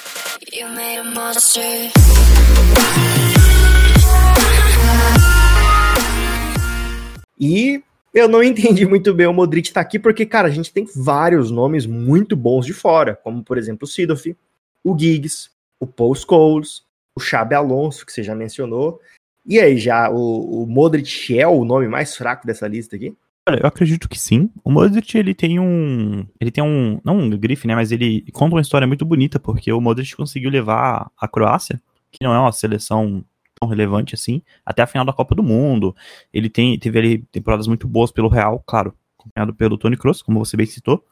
E 7.39 7.83
eu 8.13 8.29
não 8.29 8.41
entendi 8.43 8.85
muito 8.85 9.13
bem 9.13 9.27
o 9.27 9.33
Modric 9.33 9.71
tá 9.71 9.81
aqui, 9.81 9.99
porque, 9.99 10.25
cara, 10.25 10.47
a 10.47 10.51
gente 10.51 10.71
tem 10.71 10.87
vários 10.95 11.51
nomes 11.51 11.85
muito 11.85 12.35
bons 12.35 12.65
de 12.65 12.73
fora, 12.73 13.15
como, 13.15 13.43
por 13.43 13.57
exemplo, 13.57 13.85
o 13.85 13.87
Sidoff, 13.87 14.35
o 14.83 14.97
Giggs, 14.97 15.49
o 15.79 15.85
Paul 15.85 16.15
Scholes, 16.15 16.83
o 17.15 17.19
Xabi 17.19 17.55
Alonso, 17.55 18.05
que 18.05 18.13
você 18.13 18.23
já 18.23 18.35
mencionou. 18.35 19.01
E 19.45 19.59
aí, 19.59 19.77
já 19.77 20.09
o, 20.09 20.63
o 20.63 20.67
Modric 20.67 21.37
é 21.37 21.47
o 21.47 21.63
nome 21.65 21.87
mais 21.87 22.15
fraco 22.15 22.47
dessa 22.47 22.67
lista 22.67 22.95
aqui? 22.95 23.15
Olha, 23.47 23.59
eu 23.61 23.67
acredito 23.67 24.09
que 24.09 24.19
sim. 24.19 24.49
O 24.63 24.71
Modric, 24.71 25.15
ele 25.15 25.33
tem 25.35 25.59
um. 25.59 26.25
Ele 26.39 26.49
tem 26.49 26.63
um. 26.63 26.99
Não 27.03 27.19
um 27.19 27.29
grife, 27.29 27.67
né? 27.67 27.75
Mas 27.75 27.91
ele 27.91 28.25
conta 28.33 28.55
uma 28.55 28.61
história 28.61 28.87
muito 28.87 29.05
bonita, 29.05 29.39
porque 29.39 29.71
o 29.71 29.79
Modric 29.79 30.15
conseguiu 30.15 30.49
levar 30.49 31.11
a 31.15 31.27
Croácia, 31.27 31.79
que 32.11 32.23
não 32.23 32.33
é 32.33 32.39
uma 32.39 32.51
seleção 32.51 33.23
tão 33.59 33.69
relevante 33.69 34.15
assim, 34.15 34.41
até 34.65 34.81
a 34.81 34.87
final 34.87 35.05
da 35.05 35.13
Copa 35.13 35.35
do 35.35 35.43
Mundo. 35.43 35.95
Ele 36.33 36.49
tem, 36.49 36.77
teve 36.79 36.97
ali 36.99 37.17
temporadas 37.31 37.67
muito 37.67 37.87
boas 37.87 38.11
pelo 38.11 38.27
Real, 38.27 38.63
claro, 38.65 38.93
acompanhado 39.17 39.53
pelo 39.53 39.77
Tony 39.77 39.95
Kroos, 39.95 40.21
como 40.23 40.39
você 40.43 40.57
bem 40.57 40.65
citou. 40.65 41.03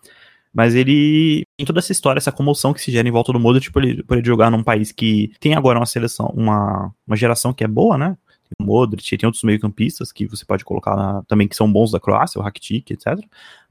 Mas 0.53 0.75
ele 0.75 1.45
tem 1.57 1.65
toda 1.65 1.79
essa 1.79 1.91
história, 1.91 2.19
essa 2.19 2.31
comoção 2.31 2.73
que 2.73 2.81
se 2.81 2.91
gera 2.91 3.07
em 3.07 3.11
volta 3.11 3.31
do 3.31 3.39
Modric 3.39 3.71
por 3.71 3.83
ele, 3.83 4.03
por 4.03 4.17
ele 4.17 4.25
jogar 4.25 4.51
num 4.51 4.63
país 4.63 4.91
que 4.91 5.31
tem 5.39 5.55
agora 5.55 5.79
uma 5.79 5.85
seleção, 5.85 6.31
uma, 6.35 6.93
uma 7.07 7.15
geração 7.15 7.53
que 7.53 7.63
é 7.63 7.67
boa, 7.67 7.97
né? 7.97 8.17
Modric, 8.59 9.17
tem 9.17 9.27
outros 9.27 9.43
meio-campistas 9.43 10.11
que 10.11 10.25
você 10.25 10.45
pode 10.45 10.63
colocar 10.63 10.95
na, 10.95 11.23
também 11.23 11.47
que 11.47 11.55
são 11.55 11.71
bons 11.71 11.91
da 11.91 11.99
Croácia, 11.99 12.39
o 12.39 12.43
Rakitic, 12.43 12.91
etc. 12.91 13.19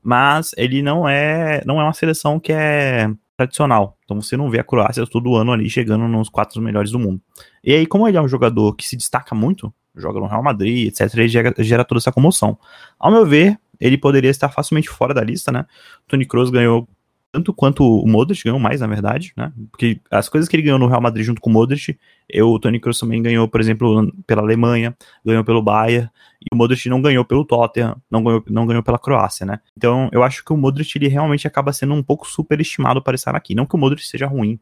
Mas 0.03 0.53
ele 0.57 0.83
não 0.83 1.09
é, 1.09 1.63
não 1.65 1.81
é 1.81 1.85
uma 1.85 1.93
seleção 1.93 2.41
que 2.41 2.53
é 2.53 3.11
tradicional. 3.37 3.97
Então 4.05 4.21
você 4.21 4.37
não 4.37 4.51
vê 4.51 4.61
a 4.61 4.65
Croácia 4.65 5.07
todo 5.07 5.35
ano 5.35 5.53
ali 5.53 5.69
chegando 5.69 6.07
nos 6.09 6.29
quatro 6.29 6.61
melhores 6.61 6.91
do 6.91 6.99
mundo. 6.99 7.21
E 7.63 7.73
aí, 7.73 7.87
como 7.87 8.07
ele 8.07 8.17
é 8.17 8.21
um 8.21 8.29
jogador 8.29 8.75
que 8.75 8.87
se 8.87 8.97
destaca 8.97 9.35
muito, 9.35 9.73
joga 9.97 10.21
no 10.21 10.27
Real 10.27 10.43
Madrid, 10.43 10.89
etc., 10.89 11.15
ele 11.15 11.29
gera, 11.29 11.55
gera 11.59 11.85
toda 11.85 11.99
essa 11.99 12.13
comoção. 12.13 12.59
Ao 12.99 13.11
meu 13.11 13.27
ver, 13.27 13.59
ele 13.81 13.99
poderia 13.99 14.31
estar 14.31 14.49
facilmente 14.49 14.89
fora 14.89 15.13
da 15.13 15.23
lista, 15.23 15.51
né? 15.51 15.67
Tony 16.07 16.27
Kroos 16.27 16.51
ganhou 16.51 16.89
tanto 17.33 17.53
quanto 17.55 17.83
o 17.83 18.07
Modric 18.07 18.45
ganhou 18.45 18.61
mais, 18.61 18.83
na 18.83 18.87
verdade, 18.87 19.33
né? 19.35 19.51
Porque 19.71 19.99
as 20.11 20.29
coisas 20.29 20.49
que 20.49 20.55
ele 20.55 20.63
ganhou 20.63 20.79
no 20.79 20.87
Real 20.87 21.01
Madrid 21.01 21.25
junto 21.25 21.41
com 21.41 21.49
o 21.49 21.53
Modric, 21.53 21.99
eu, 22.29 22.51
o 22.51 22.59
Toni 22.61 22.79
Kroos 22.79 23.01
também 23.01 23.23
ganhou, 23.23 23.49
por 23.49 23.59
exemplo, 23.59 24.13
pela 24.27 24.43
Alemanha, 24.43 24.95
ganhou 25.25 25.43
pelo 25.43 25.63
Bayern, 25.63 26.11
e 26.43 26.55
o 26.55 26.57
Modric 26.57 26.87
não 26.91 27.01
ganhou 27.01 27.25
pelo 27.25 27.45
Tottenham, 27.45 27.97
não 28.11 28.23
ganhou, 28.23 28.45
não 28.51 28.67
ganhou 28.67 28.83
pela 28.83 28.99
Croácia, 28.99 29.47
né? 29.47 29.61
Então, 29.75 30.11
eu 30.13 30.23
acho 30.23 30.45
que 30.45 30.53
o 30.53 30.57
Modric, 30.59 30.95
ele 30.97 31.09
realmente 31.09 31.47
acaba 31.47 31.73
sendo 31.73 31.95
um 31.95 32.03
pouco 32.03 32.29
superestimado 32.29 33.03
para 33.03 33.15
estar 33.15 33.35
aqui. 33.35 33.55
Não 33.55 33.65
que 33.65 33.75
o 33.75 33.79
Modric 33.79 34.07
seja 34.07 34.27
ruim, 34.27 34.61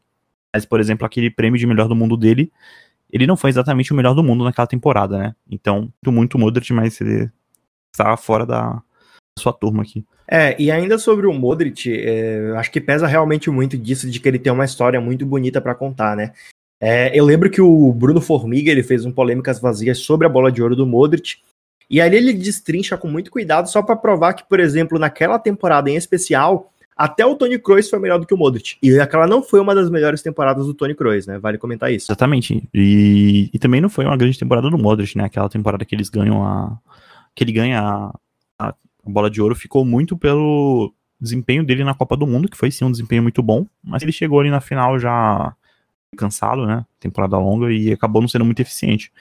mas, 0.53 0.65
por 0.65 0.79
exemplo, 0.79 1.05
aquele 1.05 1.29
prêmio 1.29 1.59
de 1.59 1.67
melhor 1.67 1.89
do 1.89 1.95
mundo 1.95 2.15
dele, 2.15 2.51
ele 3.11 3.27
não 3.27 3.35
foi 3.35 3.49
exatamente 3.49 3.91
o 3.91 3.95
melhor 3.95 4.13
do 4.13 4.23
mundo 4.23 4.45
naquela 4.45 4.67
temporada, 4.67 5.17
né? 5.17 5.35
Então, 5.49 5.91
muito, 6.05 6.11
muito 6.11 6.39
Modric, 6.39 6.71
mas 6.71 7.01
ele 7.01 7.29
está 7.91 8.15
fora 8.15 8.45
da 8.45 8.81
sua 9.37 9.51
turma 9.51 9.83
aqui. 9.83 10.05
É, 10.33 10.55
e 10.57 10.71
ainda 10.71 10.97
sobre 10.97 11.27
o 11.27 11.33
Modric, 11.33 11.91
é, 11.93 12.53
acho 12.55 12.71
que 12.71 12.79
pesa 12.79 13.05
realmente 13.05 13.49
muito 13.49 13.77
disso 13.77 14.09
de 14.09 14.17
que 14.17 14.29
ele 14.29 14.39
tem 14.39 14.53
uma 14.53 14.63
história 14.63 15.01
muito 15.01 15.25
bonita 15.25 15.59
para 15.59 15.75
contar, 15.75 16.15
né? 16.15 16.31
É, 16.79 17.11
eu 17.13 17.25
lembro 17.25 17.49
que 17.49 17.61
o 17.61 17.91
Bruno 17.91 18.21
Formiga 18.21 18.71
ele 18.71 18.81
fez 18.81 19.05
um 19.05 19.11
polêmicas 19.11 19.59
vazias 19.59 19.99
sobre 19.99 20.25
a 20.25 20.29
bola 20.29 20.49
de 20.49 20.63
ouro 20.63 20.75
do 20.75 20.87
Modric. 20.87 21.35
E 21.89 21.99
aí 21.99 22.15
ele 22.15 22.31
destrincha 22.31 22.97
com 22.97 23.09
muito 23.09 23.29
cuidado 23.29 23.69
só 23.69 23.81
para 23.81 23.97
provar 23.97 24.33
que, 24.33 24.47
por 24.47 24.61
exemplo, 24.61 24.97
naquela 24.97 25.37
temporada 25.37 25.89
em 25.89 25.97
especial, 25.97 26.71
até 26.95 27.25
o 27.25 27.35
Tony 27.35 27.59
Kroos 27.59 27.89
foi 27.89 27.99
melhor 27.99 28.17
do 28.17 28.25
que 28.25 28.33
o 28.33 28.37
Modric. 28.37 28.77
E 28.81 28.97
aquela 28.99 29.27
não 29.27 29.43
foi 29.43 29.59
uma 29.59 29.75
das 29.75 29.89
melhores 29.89 30.21
temporadas 30.21 30.65
do 30.65 30.73
Tony 30.73 30.95
Kroos, 30.95 31.27
né? 31.27 31.37
Vale 31.39 31.57
comentar 31.57 31.91
isso. 31.91 32.09
Exatamente. 32.09 32.63
E, 32.73 33.49
e 33.53 33.59
também 33.59 33.81
não 33.81 33.89
foi 33.89 34.05
uma 34.05 34.15
grande 34.15 34.39
temporada 34.39 34.69
do 34.69 34.77
Modric, 34.77 35.17
né? 35.17 35.25
Aquela 35.25 35.49
temporada 35.49 35.83
que 35.83 35.93
eles 35.93 36.09
ganham 36.09 36.41
a. 36.41 36.77
que 37.35 37.43
ele 37.43 37.51
ganha 37.51 37.81
a, 37.81 38.13
a 38.57 38.73
bola 39.09 39.29
de 39.29 39.41
ouro 39.41 39.55
ficou 39.55 39.83
muito 39.83 40.17
pelo 40.17 40.93
desempenho 41.19 41.63
dele 41.63 41.83
na 41.83 41.93
Copa 41.93 42.17
do 42.17 42.25
Mundo, 42.25 42.49
que 42.49 42.57
foi 42.57 42.71
sim 42.71 42.83
um 42.83 42.91
desempenho 42.91 43.21
muito 43.21 43.43
bom, 43.43 43.65
mas 43.83 44.01
ele 44.01 44.11
chegou 44.11 44.39
ali 44.39 44.49
na 44.49 44.59
final 44.59 44.99
já 44.99 45.53
cansado, 46.17 46.65
né? 46.65 46.85
Temporada 46.99 47.37
longa 47.37 47.71
e 47.71 47.91
acabou 47.91 48.21
não 48.21 48.27
sendo 48.27 48.43
muito 48.43 48.61
eficiente. 48.61 49.11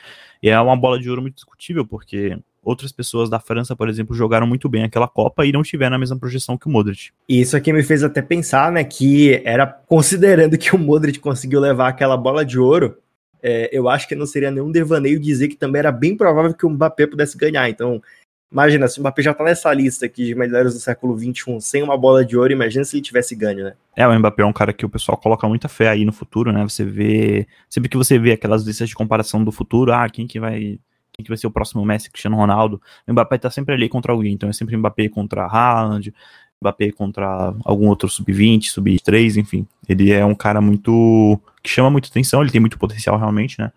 E 0.42 0.48
é 0.48 0.60
uma 0.60 0.76
bola 0.76 0.98
de 0.98 1.08
ouro 1.08 1.22
muito 1.22 1.34
discutível, 1.34 1.86
porque 1.86 2.38
outras 2.62 2.92
pessoas 2.92 3.28
da 3.28 3.38
França, 3.38 3.76
por 3.76 3.88
exemplo, 3.88 4.14
jogaram 4.14 4.46
muito 4.46 4.68
bem 4.68 4.82
aquela 4.82 5.06
Copa 5.08 5.44
e 5.44 5.52
não 5.52 5.62
tiveram 5.62 5.96
a 5.96 5.98
mesma 5.98 6.18
projeção 6.18 6.56
que 6.56 6.66
o 6.66 6.70
Modric. 6.70 7.10
E 7.28 7.40
isso 7.40 7.56
aqui 7.56 7.72
me 7.72 7.82
fez 7.82 8.02
até 8.02 8.22
pensar, 8.22 8.72
né, 8.72 8.82
que 8.84 9.40
era 9.44 9.66
considerando 9.66 10.58
que 10.58 10.74
o 10.74 10.78
Modric 10.78 11.18
conseguiu 11.18 11.60
levar 11.60 11.88
aquela 11.88 12.16
bola 12.16 12.44
de 12.44 12.58
ouro, 12.58 12.96
é, 13.42 13.70
eu 13.72 13.88
acho 13.88 14.06
que 14.06 14.14
não 14.14 14.26
seria 14.26 14.50
nenhum 14.50 14.70
devaneio 14.70 15.18
dizer 15.18 15.48
que 15.48 15.56
também 15.56 15.78
era 15.78 15.90
bem 15.90 16.16
provável 16.16 16.52
que 16.52 16.66
o 16.66 16.70
Mbappé 16.70 17.06
pudesse 17.06 17.36
ganhar. 17.38 17.68
Então, 17.70 18.02
imagina, 18.50 18.88
se 18.88 18.98
o 18.98 19.00
Mbappé 19.00 19.22
já 19.22 19.34
tá 19.34 19.44
nessa 19.44 19.72
lista 19.72 20.06
aqui 20.06 20.24
de 20.24 20.34
melhores 20.34 20.74
do 20.74 20.80
século 20.80 21.18
XXI 21.18 21.60
sem 21.60 21.82
uma 21.82 21.96
bola 21.96 22.24
de 22.24 22.36
ouro, 22.36 22.52
imagina 22.52 22.84
se 22.84 22.96
ele 22.96 23.02
tivesse 23.02 23.34
ganho, 23.34 23.64
né? 23.64 23.74
É, 23.96 24.06
o 24.06 24.18
Mbappé 24.18 24.42
é 24.42 24.46
um 24.46 24.52
cara 24.52 24.72
que 24.72 24.84
o 24.84 24.88
pessoal 24.88 25.16
coloca 25.16 25.48
muita 25.48 25.68
fé 25.68 25.88
aí 25.88 26.04
no 26.04 26.12
futuro, 26.12 26.52
né? 26.52 26.62
Você 26.62 26.84
vê, 26.84 27.46
sempre 27.68 27.88
que 27.88 27.96
você 27.96 28.18
vê 28.18 28.32
aquelas 28.32 28.64
listas 28.64 28.88
de 28.88 28.94
comparação 28.94 29.44
do 29.44 29.52
futuro, 29.52 29.92
ah, 29.92 30.08
quem 30.08 30.26
que 30.26 30.40
vai 30.40 30.78
quem 31.12 31.24
que 31.24 31.28
vai 31.28 31.36
ser 31.36 31.46
o 31.46 31.50
próximo 31.50 31.84
Messi, 31.84 32.10
Cristiano 32.10 32.36
Ronaldo. 32.36 32.80
O 33.06 33.12
Mbappé 33.12 33.36
tá 33.38 33.50
sempre 33.50 33.74
ali 33.74 33.88
contra 33.88 34.12
alguém, 34.12 34.32
então 34.32 34.48
é 34.48 34.52
sempre 34.52 34.76
Mbappé 34.76 35.08
contra 35.08 35.44
Haaland, 35.44 36.14
Mbappé 36.60 36.92
contra 36.92 37.54
algum 37.64 37.88
outro 37.88 38.08
sub-20, 38.08 38.64
sub-23, 38.70 39.36
enfim. 39.36 39.66
Ele 39.88 40.12
é 40.12 40.24
um 40.24 40.34
cara 40.34 40.60
muito 40.60 41.38
que 41.62 41.70
chama 41.70 41.90
muita 41.90 42.08
atenção, 42.08 42.42
ele 42.42 42.50
tem 42.50 42.60
muito 42.60 42.78
potencial 42.78 43.18
realmente, 43.18 43.58
né? 43.58 43.72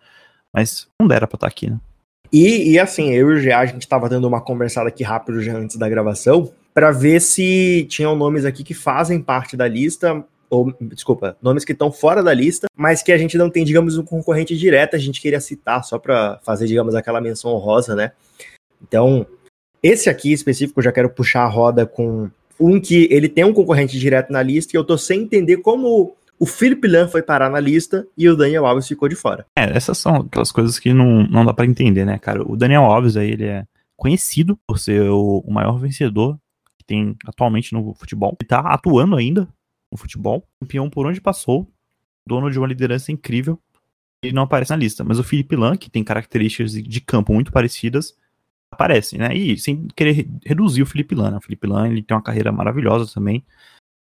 Mas 0.54 0.88
não 1.00 1.08
dera 1.08 1.28
pra 1.28 1.36
estar 1.36 1.48
tá 1.48 1.52
aqui, 1.52 1.70
né? 1.70 1.80
E, 2.32 2.72
e 2.72 2.80
assim, 2.80 3.12
eu 3.14 3.32
e 3.32 3.40
o 3.40 3.44
GA, 3.44 3.60
a 3.60 3.66
gente 3.66 3.88
tava 3.88 4.10
dando 4.10 4.28
uma 4.28 4.42
conversada 4.42 4.90
aqui 4.90 5.04
rápido 5.04 5.42
já 5.42 5.56
antes 5.56 5.76
da 5.76 5.88
gravação, 5.88 6.52
para 6.74 6.92
ver 6.92 7.22
se 7.22 7.86
tinham 7.90 8.16
nomes 8.16 8.46
aqui 8.46 8.64
que 8.64 8.74
fazem 8.74 9.22
parte 9.22 9.56
da 9.56 9.68
lista, 9.68 10.26
ou, 10.50 10.74
desculpa, 10.82 11.36
nomes 11.42 11.66
que 11.66 11.72
estão 11.72 11.92
fora 11.92 12.22
da 12.22 12.34
lista, 12.34 12.68
mas 12.76 13.02
que 13.02 13.12
a 13.12 13.18
gente 13.18 13.38
não 13.38 13.50
tem, 13.50 13.64
digamos, 13.64 13.98
um 13.98 14.04
concorrente 14.04 14.58
direto, 14.58 14.96
a 14.96 15.00
gente 15.00 15.20
queria 15.20 15.40
citar 15.40 15.84
só 15.84 15.98
para 15.98 16.40
fazer, 16.44 16.68
digamos, 16.68 16.96
aquela 16.96 17.22
menção 17.22 17.52
honrosa, 17.52 17.96
né? 17.96 18.12
Então, 18.82 19.26
esse 19.82 20.10
aqui 20.10 20.32
específico, 20.32 20.80
eu 20.80 20.84
já 20.84 20.92
quero 20.92 21.10
puxar 21.10 21.44
a 21.44 21.48
roda 21.48 21.86
com 21.86 22.30
um 22.60 22.80
que 22.80 23.08
ele 23.12 23.28
tem 23.28 23.44
um 23.44 23.54
concorrente 23.54 24.00
direto 24.00 24.32
na 24.32 24.42
lista 24.42 24.76
e 24.76 24.78
eu 24.78 24.84
tô 24.84 24.98
sem 24.98 25.22
entender 25.22 25.58
como 25.58 26.16
o 26.44 26.46
Felipe 26.46 26.90
Lan 26.90 27.08
foi 27.08 27.24
parar 27.24 27.50
na 27.50 27.58
lista 27.58 28.06
e 28.18 28.28
o 28.28 28.36
Daniel 28.36 28.66
Alves 28.66 28.86
ficou 28.86 29.08
de 29.08 29.16
fora. 29.16 29.46
É, 29.56 29.78
essas 29.78 29.98
são 29.98 30.18
aquelas 30.18 30.52
coisas 30.52 30.78
que 30.78 30.94
não, 30.94 31.24
não 31.24 31.46
dá 31.46 31.54
para 31.54 31.66
entender, 31.66 32.04
né, 32.04 32.20
cara? 32.20 32.44
O 32.46 32.58
Daniel 32.58 32.84
Alves 32.84 33.16
aí, 33.16 33.32
ele 33.32 33.46
é 33.46 33.66
conhecido 33.96 34.60
por 34.68 34.78
ser 34.78 35.10
o, 35.10 35.42
maior 35.48 35.80
vencedor 35.80 36.38
que 36.78 36.84
tem 36.84 37.16
atualmente 37.26 37.72
no 37.72 37.94
futebol. 37.94 38.36
Ele 38.38 38.46
tá 38.46 38.60
atuando 38.60 39.16
ainda 39.16 39.48
no 39.90 39.98
futebol, 39.98 40.46
campeão 40.60 40.90
por 40.90 41.08
onde 41.08 41.22
passou, 41.22 41.66
dono 42.28 42.52
de 42.52 42.60
uma 42.60 42.68
liderança 42.68 43.10
incrível, 43.10 43.58
ele 44.22 44.34
não 44.34 44.44
aparece 44.44 44.72
na 44.72 44.76
lista. 44.76 45.02
Mas 45.02 45.20
o 45.20 45.24
Felipe 45.24 45.56
Lan, 45.56 45.78
que 45.78 45.90
tem 45.90 46.04
características 46.04 46.74
de 46.74 47.00
campo 47.00 47.34
muito 47.34 47.54
parecidas, 47.54 48.18
aparece, 48.70 49.18
né? 49.18 49.34
E 49.34 49.58
sem 49.58 49.88
querer 49.96 50.28
reduzir 50.46 50.82
o 50.82 50.86
Felipe 50.86 51.16
Lan, 51.16 51.32
né? 51.32 51.38
O 51.38 51.42
Felipe 51.42 51.68
Lan, 51.68 51.88
ele 51.88 52.04
tem 52.04 52.18
uma 52.18 52.22
carreira 52.24 52.52
maravilhosa 52.52 53.10
também, 53.14 53.42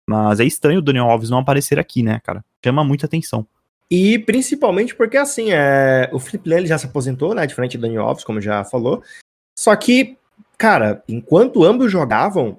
mas 0.08 0.40
é 0.40 0.44
estranho 0.44 0.78
o 0.78 0.82
Daniel 0.82 1.10
Alves 1.10 1.30
não 1.30 1.38
aparecer 1.38 1.78
aqui, 1.78 2.02
né, 2.02 2.20
cara? 2.24 2.44
Chama 2.64 2.84
muita 2.84 3.06
atenção. 3.06 3.46
E 3.90 4.18
principalmente 4.18 4.94
porque, 4.94 5.16
assim, 5.16 5.52
é... 5.52 6.08
o 6.12 6.18
Felipe 6.18 6.48
Lan 6.48 6.56
ele 6.58 6.66
já 6.66 6.78
se 6.78 6.86
aposentou, 6.86 7.34
né? 7.34 7.46
Diferente 7.46 7.76
do 7.76 7.82
Daniel 7.82 8.04
Alves, 8.04 8.24
como 8.24 8.40
já 8.40 8.64
falou. 8.64 9.02
Só 9.56 9.74
que, 9.76 10.16
cara, 10.58 11.02
enquanto 11.08 11.64
ambos 11.64 11.90
jogavam, 11.90 12.58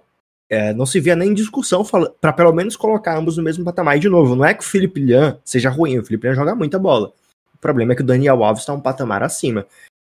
é, 0.49 0.73
não 0.73 0.85
se 0.85 0.99
via 0.99 1.15
nem 1.15 1.33
discussão 1.33 1.83
para 2.21 2.33
pelo 2.33 2.53
menos 2.53 2.75
colocar 2.75 3.17
ambos 3.17 3.37
no 3.37 3.43
mesmo 3.43 3.65
patamar. 3.65 3.97
E 3.97 3.99
de 3.99 4.09
novo, 4.09 4.35
não 4.35 4.45
é 4.45 4.53
que 4.53 4.63
o 4.63 4.67
Felipe 4.67 4.99
Lian 4.99 5.37
seja 5.43 5.69
ruim, 5.69 5.99
o 5.99 6.05
Felipe 6.05 6.25
Lian 6.25 6.35
joga 6.35 6.55
muita 6.55 6.79
bola. 6.79 7.11
O 7.53 7.57
problema 7.59 7.93
é 7.93 7.95
que 7.95 8.01
o 8.01 8.05
Daniel 8.05 8.43
Alves 8.43 8.61
está 8.61 8.73
um 8.73 8.79
patamar 8.79 9.23
acima. 9.23 9.65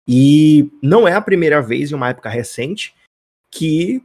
E 0.07 0.71
não 0.81 1.07
é 1.07 1.13
a 1.13 1.21
primeira 1.21 1.61
vez 1.61 1.91
em 1.91 1.95
uma 1.95 2.09
época 2.09 2.29
recente 2.29 2.95
que 3.51 4.01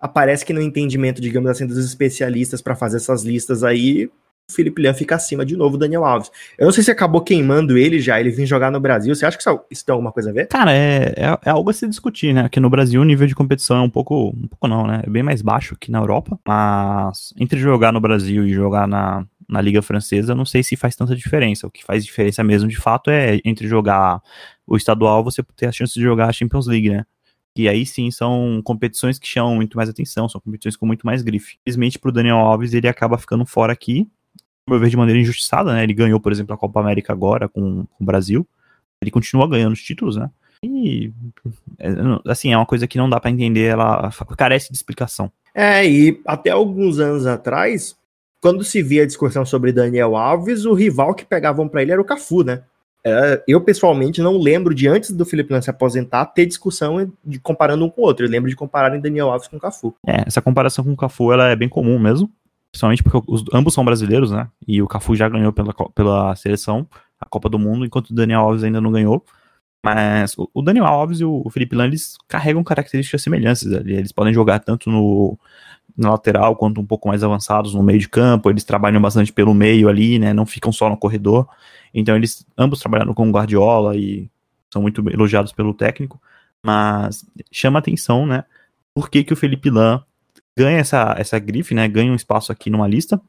aparece 0.00 0.44
que 0.44 0.52
no 0.52 0.62
entendimento, 0.62 1.20
digamos 1.20 1.50
assim, 1.50 1.66
dos 1.66 1.78
especialistas 1.78 2.62
para 2.62 2.76
fazer 2.76 2.98
essas 2.98 3.22
listas 3.22 3.64
aí, 3.64 4.10
o 4.50 4.54
Felipe 4.54 4.80
Lian 4.80 4.94
fica 4.94 5.14
acima 5.14 5.44
de 5.44 5.56
novo 5.56 5.76
do 5.76 5.80
Daniel 5.80 6.06
Alves. 6.06 6.30
Eu 6.56 6.64
não 6.64 6.72
sei 6.72 6.82
se 6.82 6.90
acabou 6.90 7.20
queimando 7.20 7.76
ele 7.76 8.00
já, 8.00 8.18
ele 8.18 8.30
vem 8.30 8.46
jogar 8.46 8.70
no 8.70 8.80
Brasil. 8.80 9.14
Você 9.14 9.26
acha 9.26 9.36
que 9.36 9.42
isso, 9.42 9.60
isso 9.70 9.84
tem 9.84 9.92
alguma 9.92 10.10
coisa 10.10 10.30
a 10.30 10.32
ver? 10.32 10.46
Cara, 10.46 10.72
é, 10.72 11.12
é, 11.16 11.38
é, 11.44 11.50
algo 11.50 11.68
a 11.68 11.72
se 11.72 11.86
discutir, 11.86 12.32
né? 12.32 12.42
Aqui 12.42 12.58
no 12.58 12.70
Brasil 12.70 13.00
o 13.00 13.04
nível 13.04 13.26
de 13.26 13.34
competição 13.34 13.76
é 13.76 13.82
um 13.82 13.90
pouco. 13.90 14.30
Um 14.30 14.48
pouco 14.48 14.66
não, 14.66 14.86
né? 14.86 15.02
É 15.06 15.10
bem 15.10 15.22
mais 15.22 15.42
baixo 15.42 15.76
que 15.78 15.90
na 15.90 15.98
Europa. 15.98 16.38
Mas 16.46 17.34
entre 17.38 17.60
jogar 17.60 17.92
no 17.92 18.00
Brasil 18.00 18.46
e 18.46 18.52
jogar 18.54 18.88
na, 18.88 19.26
na 19.46 19.60
Liga 19.60 19.82
Francesa, 19.82 20.34
não 20.34 20.46
sei 20.46 20.62
se 20.62 20.76
faz 20.76 20.96
tanta 20.96 21.14
diferença. 21.14 21.66
O 21.66 21.70
que 21.70 21.84
faz 21.84 22.02
diferença 22.02 22.42
mesmo, 22.42 22.70
de 22.70 22.76
fato, 22.78 23.10
é 23.10 23.38
entre 23.44 23.68
jogar 23.68 24.22
o 24.66 24.78
estadual, 24.78 25.22
você 25.22 25.42
ter 25.56 25.66
a 25.66 25.72
chance 25.72 25.92
de 25.92 26.00
jogar 26.00 26.28
a 26.28 26.32
Champions 26.32 26.66
League, 26.66 26.88
né? 26.88 27.04
E 27.62 27.68
aí 27.68 27.84
sim 27.84 28.10
são 28.10 28.60
competições 28.64 29.18
que 29.18 29.26
chamam 29.26 29.54
muito 29.56 29.76
mais 29.76 29.88
atenção, 29.88 30.28
são 30.28 30.40
competições 30.40 30.76
com 30.76 30.86
muito 30.86 31.04
mais 31.04 31.22
grife. 31.22 31.58
Infelizmente 31.62 31.98
pro 31.98 32.12
Daniel 32.12 32.36
Alves 32.36 32.72
ele 32.72 32.88
acaba 32.88 33.18
ficando 33.18 33.44
fora 33.44 33.72
aqui, 33.72 34.08
meu 34.68 34.78
ver, 34.78 34.90
de 34.90 34.96
maneira 34.96 35.20
injustiçada, 35.20 35.72
né? 35.72 35.82
Ele 35.82 35.94
ganhou, 35.94 36.20
por 36.20 36.30
exemplo, 36.30 36.54
a 36.54 36.58
Copa 36.58 36.80
América 36.80 37.12
agora 37.12 37.48
com, 37.48 37.84
com 37.86 38.04
o 38.04 38.04
Brasil. 38.04 38.46
Ele 39.00 39.10
continua 39.10 39.48
ganhando 39.48 39.72
os 39.72 39.82
títulos, 39.82 40.16
né? 40.16 40.30
E, 40.62 41.12
é, 41.78 41.88
assim, 42.26 42.52
é 42.52 42.56
uma 42.56 42.66
coisa 42.66 42.86
que 42.86 42.98
não 42.98 43.08
dá 43.08 43.20
para 43.20 43.30
entender, 43.30 43.64
ela 43.64 44.10
carece 44.36 44.70
de 44.70 44.76
explicação. 44.76 45.30
É, 45.54 45.88
e 45.88 46.20
até 46.26 46.50
alguns 46.50 46.98
anos 46.98 47.26
atrás, 47.26 47.96
quando 48.40 48.64
se 48.64 48.82
via 48.82 49.04
a 49.04 49.06
discussão 49.06 49.44
sobre 49.44 49.72
Daniel 49.72 50.16
Alves, 50.16 50.64
o 50.64 50.74
rival 50.74 51.14
que 51.14 51.24
pegavam 51.24 51.68
para 51.68 51.82
ele 51.82 51.92
era 51.92 52.00
o 52.00 52.04
Cafu, 52.04 52.42
né? 52.42 52.62
É, 53.08 53.44
eu, 53.46 53.60
pessoalmente, 53.60 54.20
não 54.20 54.38
lembro 54.38 54.74
de 54.74 54.88
antes 54.88 55.10
do 55.10 55.24
Felipe 55.24 55.52
Lan 55.52 55.60
se 55.60 55.70
aposentar 55.70 56.26
ter 56.26 56.46
discussão 56.46 57.10
de 57.24 57.38
comparando 57.38 57.84
um 57.84 57.90
com 57.90 58.02
o 58.02 58.04
outro. 58.04 58.24
Eu 58.24 58.30
lembro 58.30 58.48
de 58.48 58.56
compararem 58.56 59.00
Daniel 59.00 59.30
Alves 59.30 59.48
com 59.48 59.56
o 59.56 59.60
Cafu. 59.60 59.94
É, 60.06 60.24
essa 60.26 60.42
comparação 60.42 60.84
com 60.84 60.92
o 60.92 60.96
Cafu 60.96 61.32
ela 61.32 61.48
é 61.48 61.56
bem 61.56 61.68
comum 61.68 61.98
mesmo. 61.98 62.30
Principalmente 62.70 63.02
porque 63.02 63.22
os, 63.26 63.44
ambos 63.52 63.72
são 63.72 63.84
brasileiros, 63.84 64.30
né? 64.30 64.48
E 64.66 64.82
o 64.82 64.86
Cafu 64.86 65.16
já 65.16 65.28
ganhou 65.28 65.52
pela, 65.52 65.72
pela 65.94 66.36
seleção, 66.36 66.86
a 67.18 67.26
Copa 67.26 67.48
do 67.48 67.58
Mundo, 67.58 67.86
enquanto 67.86 68.10
o 68.10 68.14
Daniel 68.14 68.40
Alves 68.40 68.62
ainda 68.62 68.80
não 68.80 68.92
ganhou. 68.92 69.24
Mas 69.84 70.34
o 70.36 70.60
Daniel 70.60 70.86
Alves 70.86 71.20
e 71.20 71.24
o 71.24 71.48
Felipe 71.50 71.74
Lan, 71.74 71.86
eles 71.86 72.18
carregam 72.26 72.62
características 72.64 73.22
semelhantes. 73.22 73.64
Eles 73.64 74.12
podem 74.12 74.34
jogar 74.34 74.58
tanto 74.58 74.90
no, 74.90 75.38
no 75.98 76.10
lateral 76.10 76.54
quanto 76.54 76.80
um 76.80 76.86
pouco 76.86 77.08
mais 77.08 77.24
avançados 77.24 77.74
no 77.74 77.82
meio 77.82 77.98
de 77.98 78.08
campo. 78.08 78.48
Eles 78.48 78.62
trabalham 78.62 79.00
bastante 79.02 79.32
pelo 79.32 79.52
meio 79.52 79.88
ali, 79.88 80.18
né? 80.18 80.32
Não 80.32 80.46
ficam 80.46 80.70
só 80.70 80.88
no 80.88 80.96
corredor. 80.96 81.48
Então 81.92 82.14
eles 82.14 82.46
ambos 82.56 82.78
trabalharam 82.78 83.12
com 83.12 83.30
Guardiola 83.30 83.96
e 83.96 84.30
são 84.72 84.80
muito 84.80 85.04
elogiados 85.10 85.52
pelo 85.52 85.74
técnico. 85.74 86.20
Mas 86.64 87.26
chama 87.50 87.80
atenção, 87.80 88.24
né? 88.24 88.44
Por 88.94 89.10
que, 89.10 89.24
que 89.24 89.32
o 89.32 89.36
Felipe 89.36 89.70
Lan 89.70 90.02
ganha 90.56 90.78
essa, 90.78 91.14
essa 91.18 91.38
grife, 91.38 91.74
né? 91.74 91.88
Ganha 91.88 92.12
um 92.12 92.16
espaço 92.16 92.52
aqui 92.52 92.70
numa 92.70 92.86
lista 92.86 93.20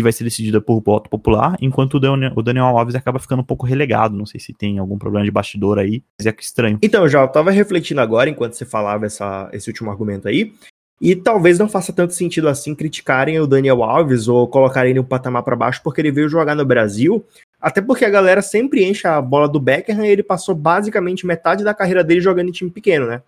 que 0.00 0.04
vai 0.04 0.12
ser 0.12 0.22
decidida 0.22 0.60
por 0.60 0.80
voto 0.80 1.10
popular, 1.10 1.56
enquanto 1.60 1.94
o 1.94 2.00
Daniel, 2.00 2.32
o 2.36 2.40
Daniel 2.40 2.66
Alves 2.66 2.94
acaba 2.94 3.18
ficando 3.18 3.40
um 3.40 3.44
pouco 3.44 3.66
relegado. 3.66 4.16
Não 4.16 4.26
sei 4.26 4.38
se 4.38 4.52
tem 4.52 4.78
algum 4.78 4.96
problema 4.96 5.24
de 5.24 5.30
bastidor 5.32 5.76
aí, 5.76 6.04
mas 6.16 6.24
é 6.24 6.30
que 6.30 6.40
estranho. 6.40 6.78
Então, 6.80 7.08
já 7.08 7.20
eu 7.20 7.26
tava 7.26 7.50
refletindo 7.50 8.00
agora, 8.00 8.30
enquanto 8.30 8.52
você 8.52 8.64
falava 8.64 9.06
essa, 9.06 9.50
esse 9.52 9.68
último 9.68 9.90
argumento 9.90 10.28
aí, 10.28 10.54
e 11.00 11.14
talvez 11.14 11.58
não 11.58 11.68
faça 11.68 11.92
tanto 11.92 12.12
sentido 12.12 12.48
assim 12.48 12.74
criticarem 12.74 13.38
o 13.38 13.46
Daniel 13.46 13.82
Alves 13.82 14.26
ou 14.26 14.48
colocarem 14.48 14.90
ele 14.90 15.00
um 15.00 15.04
patamar 15.04 15.42
para 15.44 15.54
baixo 15.54 15.80
porque 15.82 16.00
ele 16.00 16.10
veio 16.10 16.28
jogar 16.28 16.56
no 16.56 16.64
Brasil, 16.64 17.24
até 17.60 17.80
porque 17.80 18.04
a 18.04 18.10
galera 18.10 18.42
sempre 18.42 18.84
enche 18.84 19.06
a 19.06 19.20
bola 19.20 19.48
do 19.48 19.60
Beckham 19.60 20.04
e 20.04 20.08
ele 20.08 20.22
passou 20.22 20.54
basicamente 20.54 21.26
metade 21.26 21.62
da 21.62 21.74
carreira 21.74 22.02
dele 22.02 22.20
jogando 22.20 22.48
em 22.48 22.52
time 22.52 22.70
pequeno, 22.70 23.06
né? 23.06 23.22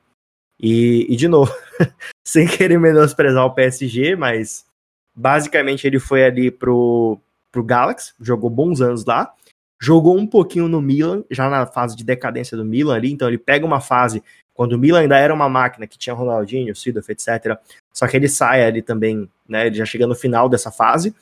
E, 0.60 1.06
e 1.08 1.16
de 1.16 1.28
novo, 1.28 1.52
sem 2.26 2.46
querer 2.46 2.78
menosprezar 2.78 3.44
o 3.46 3.54
PSG, 3.54 4.14
mas 4.16 4.66
basicamente 5.14 5.86
ele 5.86 5.98
foi 5.98 6.24
ali 6.24 6.50
pro, 6.50 7.18
pro 7.50 7.64
Galaxy, 7.64 8.12
jogou 8.20 8.50
bons 8.50 8.80
anos 8.80 9.04
lá, 9.04 9.32
jogou 9.80 10.18
um 10.18 10.26
pouquinho 10.26 10.68
no 10.68 10.82
Milan, 10.82 11.24
já 11.30 11.48
na 11.48 11.66
fase 11.66 11.96
de 11.96 12.04
decadência 12.04 12.56
do 12.56 12.64
Milan 12.64 12.96
ali, 12.96 13.10
então 13.10 13.28
ele 13.28 13.38
pega 13.38 13.64
uma 13.64 13.80
fase 13.80 14.22
quando 14.60 14.74
o 14.74 14.78
Milan 14.78 15.00
ainda 15.00 15.16
era 15.16 15.32
uma 15.32 15.48
máquina 15.48 15.86
que 15.86 15.96
tinha 15.96 16.12
Ronaldinho, 16.12 16.76
Sidorf, 16.76 17.10
etc. 17.10 17.58
Só 17.94 18.06
que 18.06 18.14
ele 18.14 18.28
sai 18.28 18.62
ali 18.62 18.82
também, 18.82 19.26
né? 19.48 19.68
Ele 19.68 19.76
já 19.76 19.86
chega 19.86 20.06
no 20.06 20.14
final 20.14 20.50
dessa 20.50 20.70
fase. 20.70 21.14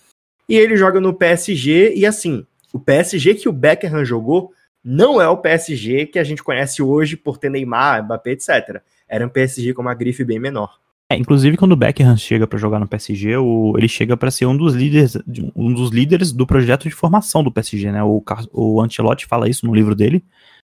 E 0.49 0.57
ele 0.57 0.76
joga 0.76 1.00
no 1.00 1.14
PSG, 1.14 1.95
e 1.95 2.04
assim, 2.04 2.45
o 2.73 2.80
PSG 2.80 3.37
que 3.37 3.49
o 3.49 3.52
Beckham 3.52 4.04
jogou 4.04 4.52
não 4.85 5.23
é 5.23 5.28
o 5.28 5.37
PSG 5.37 6.07
que 6.07 6.18
a 6.18 6.25
gente 6.25 6.42
conhece 6.42 6.83
hoje 6.83 7.16
por 7.16 7.38
ter 7.38 7.49
Neymar, 7.49 8.02
Mbappé, 8.02 8.33
etc. 8.33 8.83
Era 9.09 9.25
um 9.25 9.28
PSG 9.28 9.73
com 9.73 9.83
uma 9.83 9.95
grife 9.95 10.25
bem 10.25 10.40
menor. 10.40 10.76
É, 11.09 11.14
inclusive 11.16 11.57
quando 11.57 11.73
o 11.73 11.76
Beckham 11.76 12.16
chega 12.16 12.45
para 12.45 12.59
jogar 12.59 12.80
no 12.80 12.88
PSG, 12.88 13.37
o, 13.37 13.75
ele 13.78 13.87
chega 13.87 14.16
para 14.16 14.33
ser 14.33 14.47
um 14.47 14.57
dos 14.57 14.75
líderes, 14.75 15.16
um 15.54 15.73
dos 15.73 15.92
líderes 15.92 16.33
do 16.33 16.45
projeto 16.45 16.88
de 16.88 16.90
formação 16.90 17.45
do 17.45 17.52
PSG, 17.52 17.92
né? 17.92 18.02
O, 18.02 18.21
o 18.52 18.83
Ancelotti 18.83 19.26
fala 19.26 19.49
isso 19.49 19.64
no 19.64 19.73
livro 19.73 19.95
dele, 19.95 20.25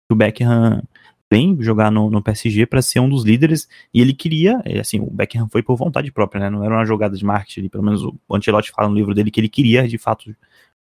que 0.07 0.13
o 0.13 0.15
Beckham 0.15 0.83
vem 1.31 1.61
jogar 1.61 1.91
no, 1.91 2.11
no 2.11 2.23
PSG 2.23 2.67
para 2.67 2.81
ser 2.81 3.01
um 3.01 3.09
dos 3.09 3.25
líderes 3.25 3.69
e 3.93 4.01
ele 4.01 4.15
queria, 4.15 4.61
é, 4.65 4.81
assim, 4.81 4.99
o 5.01 5.11
Beckham 5.11 5.49
foi 5.49 5.63
por 5.63 5.77
vontade 5.77 6.11
própria, 6.11 6.41
né? 6.41 6.51
Não 6.51 6.65
era 6.65 6.75
uma 6.75 6.85
jogada 6.85 7.17
de 7.17 7.25
marketing, 7.25 7.69
pelo 7.69 7.85
menos 7.85 8.03
o 8.03 8.15
Ancelotti 8.31 8.71
fala 8.71 8.89
no 8.89 8.95
livro 8.95 9.15
dele 9.15 9.31
que 9.31 9.41
ele 9.41 9.49
queria 9.49 9.87
de 9.87 9.99
fato 9.99 10.35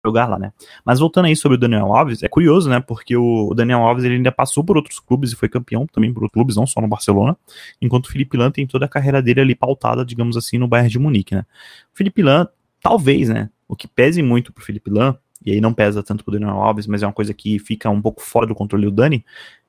jogar 0.04 0.26
lá, 0.26 0.38
né? 0.38 0.52
Mas 0.84 1.00
voltando 1.00 1.26
aí 1.26 1.36
sobre 1.36 1.56
o 1.56 1.60
Daniel 1.60 1.94
Alves, 1.94 2.22
é 2.22 2.28
curioso, 2.28 2.70
né? 2.70 2.80
Porque 2.80 3.16
o 3.16 3.52
Daniel 3.54 3.80
Alves 3.80 4.04
ele 4.04 4.14
ainda 4.14 4.32
passou 4.32 4.64
por 4.64 4.76
outros 4.76 4.98
clubes 5.00 5.32
e 5.32 5.36
foi 5.36 5.48
campeão 5.48 5.86
também 5.86 6.12
por 6.12 6.22
outros 6.22 6.34
clubes, 6.34 6.56
não 6.56 6.66
só 6.66 6.80
no 6.80 6.88
Barcelona, 6.88 7.36
enquanto 7.80 8.06
o 8.06 8.10
Felipe 8.10 8.36
Lan 8.36 8.50
tem 8.50 8.66
toda 8.66 8.86
a 8.86 8.88
carreira 8.88 9.20
dele 9.20 9.40
ali 9.40 9.54
pautada, 9.54 10.04
digamos 10.04 10.36
assim, 10.36 10.56
no 10.56 10.68
Bayern 10.68 10.90
de 10.90 10.98
Munique, 10.98 11.34
né? 11.34 11.44
O 11.92 11.96
Felipe 11.96 12.22
Lan, 12.22 12.46
talvez, 12.80 13.28
né? 13.28 13.50
O 13.66 13.76
que 13.76 13.86
pese 13.86 14.22
muito 14.22 14.52
pro 14.52 14.64
Felipe 14.64 14.90
Lan, 14.90 15.16
e 15.44 15.52
aí 15.52 15.60
não 15.60 15.72
pesa 15.72 16.02
tanto 16.02 16.24
pro 16.24 16.32
Daniel 16.32 16.56
Alves, 16.56 16.86
mas 16.86 17.02
é 17.02 17.06
uma 17.06 17.12
coisa 17.12 17.34
que 17.34 17.58
fica 17.58 17.90
um 17.90 18.00
pouco 18.00 18.22
fora 18.22 18.46
do 18.46 18.54
controle 18.54 18.86
do 18.86 18.92
Dani, 18.92 19.24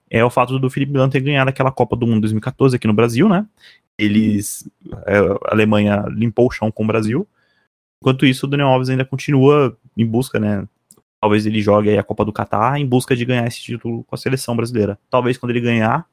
é 0.09 0.23
o 0.23 0.29
fato 0.29 0.57
do 0.59 0.69
Felipe 0.69 0.97
Lan 0.97 1.09
ter 1.09 1.21
ganhado 1.21 1.49
aquela 1.49 1.71
Copa 1.71 1.95
do 1.95 2.07
Mundo 2.07 2.21
2014 2.21 2.75
aqui 2.75 2.87
no 2.87 2.93
Brasil, 2.93 3.29
né? 3.29 3.45
Eles, 3.97 4.69
é, 5.05 5.17
a 5.17 5.53
Alemanha 5.53 6.05
limpou 6.09 6.47
o 6.47 6.51
chão 6.51 6.71
com 6.71 6.83
o 6.83 6.87
Brasil, 6.87 7.27
Enquanto 8.01 8.25
isso, 8.25 8.45
o 8.45 8.49
Daniel 8.49 8.69
Alves 8.69 8.89
ainda 8.89 9.03
continua 9.03 9.77
em 9.95 10.05
busca, 10.05 10.39
né? 10.39 10.67
Talvez 11.21 11.45
ele 11.45 11.61
jogue 11.61 11.97
a 11.97 12.03
Copa 12.03 12.23
do 12.23 12.31
Catar 12.31 12.79
em 12.79 12.85
busca 12.85 13.15
de 13.15 13.25
ganhar 13.25 13.45
esse 13.45 13.61
título 13.61 14.05
com 14.05 14.15
a 14.15 14.17
seleção 14.17 14.55
brasileira. 14.55 14.97
Talvez 15.09 15.37
quando 15.37 15.49
ele 15.49 15.59
ganhar, 15.59 16.07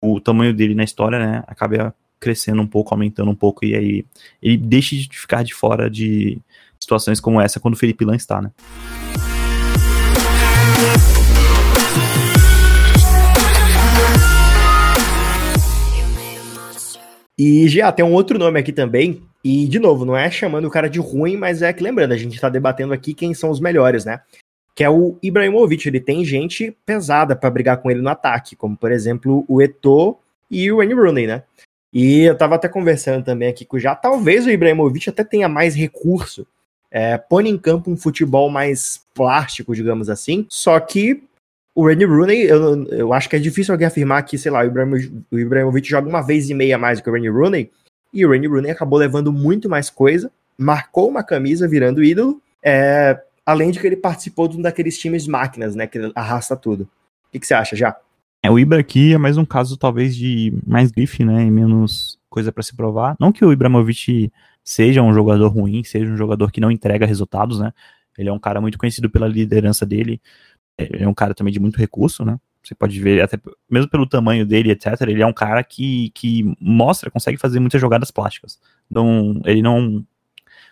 o 0.00 0.20
tamanho 0.20 0.54
dele 0.54 0.74
na 0.74 0.84
história, 0.84 1.18
né, 1.18 1.42
acabe 1.48 1.78
crescendo 2.20 2.62
um 2.62 2.66
pouco, 2.66 2.94
aumentando 2.94 3.30
um 3.30 3.34
pouco, 3.34 3.64
e 3.64 3.74
aí 3.74 4.06
ele 4.40 4.56
deixe 4.56 4.96
de 5.08 5.18
ficar 5.18 5.42
de 5.42 5.52
fora 5.52 5.90
de 5.90 6.38
situações 6.80 7.18
como 7.18 7.40
essa 7.40 7.58
quando 7.58 7.74
o 7.74 7.76
Felipe 7.76 8.04
Lan 8.04 8.14
está, 8.14 8.40
né? 8.40 8.52
E 17.38 17.68
já 17.68 17.92
tem 17.92 18.04
um 18.04 18.14
outro 18.14 18.38
nome 18.38 18.58
aqui 18.58 18.72
também, 18.72 19.22
e 19.44 19.68
de 19.68 19.78
novo, 19.78 20.04
não 20.04 20.16
é 20.16 20.30
chamando 20.30 20.66
o 20.66 20.70
cara 20.70 20.88
de 20.88 20.98
ruim, 20.98 21.36
mas 21.36 21.62
é 21.62 21.72
que 21.72 21.82
lembrando, 21.82 22.12
a 22.12 22.16
gente 22.16 22.40
tá 22.40 22.48
debatendo 22.48 22.92
aqui 22.92 23.12
quem 23.12 23.34
são 23.34 23.50
os 23.50 23.60
melhores, 23.60 24.04
né? 24.04 24.20
Que 24.74 24.82
é 24.82 24.90
o 24.90 25.16
Ibrahimovic, 25.22 25.86
ele 25.86 26.00
tem 26.00 26.24
gente 26.24 26.76
pesada 26.84 27.36
para 27.36 27.50
brigar 27.50 27.76
com 27.78 27.90
ele 27.90 28.00
no 28.00 28.08
ataque, 28.08 28.56
como 28.56 28.76
por 28.76 28.90
exemplo 28.90 29.44
o 29.46 29.60
Eto'o 29.60 30.18
e 30.50 30.72
o 30.72 30.78
Wayne 30.78 30.94
Rooney, 30.94 31.26
né? 31.26 31.42
E 31.92 32.22
eu 32.22 32.36
tava 32.36 32.56
até 32.56 32.68
conversando 32.68 33.24
também 33.24 33.48
aqui 33.48 33.64
com 33.64 33.78
já, 33.78 33.94
talvez 33.94 34.46
o 34.46 34.50
Ibrahimovic 34.50 35.08
até 35.08 35.22
tenha 35.22 35.48
mais 35.48 35.74
recurso, 35.74 36.46
é, 36.90 37.16
põe 37.18 37.48
em 37.48 37.58
campo 37.58 37.90
um 37.90 37.96
futebol 37.96 38.50
mais 38.50 39.04
plástico, 39.14 39.74
digamos 39.74 40.08
assim, 40.08 40.46
só 40.48 40.80
que 40.80 41.22
o 41.76 41.84
Wayne 41.84 42.06
Rooney, 42.06 42.44
eu, 42.44 42.84
eu 42.86 43.12
acho 43.12 43.28
que 43.28 43.36
é 43.36 43.38
difícil 43.38 43.74
alguém 43.74 43.86
afirmar 43.86 44.22
que, 44.22 44.38
sei 44.38 44.50
lá, 44.50 44.62
o 44.62 45.38
Ibrahimovic 45.38 45.86
joga 45.86 46.08
uma 46.08 46.22
vez 46.22 46.48
e 46.48 46.54
meia 46.54 46.78
mais 46.78 46.98
do 46.98 47.02
que 47.02 47.10
o 47.10 47.12
Wayne 47.12 47.28
Rooney, 47.28 47.70
e 48.14 48.24
o 48.24 48.30
Wayne 48.30 48.46
Rooney 48.46 48.70
acabou 48.70 48.98
levando 48.98 49.30
muito 49.30 49.68
mais 49.68 49.90
coisa, 49.90 50.32
marcou 50.56 51.06
uma 51.06 51.22
camisa 51.22 51.68
virando 51.68 52.02
ídolo, 52.02 52.40
é, 52.64 53.20
além 53.44 53.70
de 53.70 53.78
que 53.78 53.86
ele 53.86 53.96
participou 53.96 54.48
de 54.48 54.56
um 54.56 54.62
daqueles 54.62 54.98
times 54.98 55.26
máquinas, 55.26 55.76
né, 55.76 55.86
que 55.86 56.10
arrasta 56.14 56.56
tudo. 56.56 56.84
O 56.84 57.32
que, 57.32 57.38
que 57.38 57.46
você 57.46 57.52
acha, 57.52 57.76
já? 57.76 57.94
É, 58.42 58.50
o 58.50 58.58
Ibra 58.58 58.80
aqui 58.80 59.12
é 59.12 59.18
mais 59.18 59.36
um 59.36 59.44
caso, 59.44 59.76
talvez, 59.76 60.16
de 60.16 60.54
mais 60.66 60.90
grife, 60.90 61.26
né, 61.26 61.44
e 61.44 61.50
menos 61.50 62.18
coisa 62.30 62.50
para 62.50 62.62
se 62.62 62.74
provar. 62.74 63.16
Não 63.20 63.30
que 63.30 63.44
o 63.44 63.52
Ibrahimovic 63.52 64.32
seja 64.64 65.02
um 65.02 65.12
jogador 65.12 65.48
ruim, 65.48 65.84
seja 65.84 66.10
um 66.10 66.16
jogador 66.16 66.50
que 66.50 66.60
não 66.60 66.70
entrega 66.70 67.04
resultados, 67.04 67.60
né, 67.60 67.70
ele 68.16 68.30
é 68.30 68.32
um 68.32 68.38
cara 68.38 68.62
muito 68.62 68.78
conhecido 68.78 69.10
pela 69.10 69.28
liderança 69.28 69.84
dele, 69.84 70.22
é 70.78 71.08
um 71.08 71.14
cara 71.14 71.34
também 71.34 71.52
de 71.52 71.60
muito 71.60 71.78
recurso, 71.78 72.24
né? 72.24 72.38
Você 72.62 72.74
pode 72.74 73.00
ver, 73.00 73.22
até 73.22 73.38
mesmo 73.70 73.88
pelo 73.88 74.06
tamanho 74.06 74.44
dele, 74.44 74.72
etc., 74.72 75.00
ele 75.02 75.22
é 75.22 75.26
um 75.26 75.32
cara 75.32 75.62
que, 75.62 76.10
que 76.10 76.42
mostra, 76.60 77.10
consegue 77.10 77.38
fazer 77.38 77.60
muitas 77.60 77.80
jogadas 77.80 78.10
plásticas. 78.10 78.58
Então, 78.90 79.40
ele 79.44 79.62
não. 79.62 80.04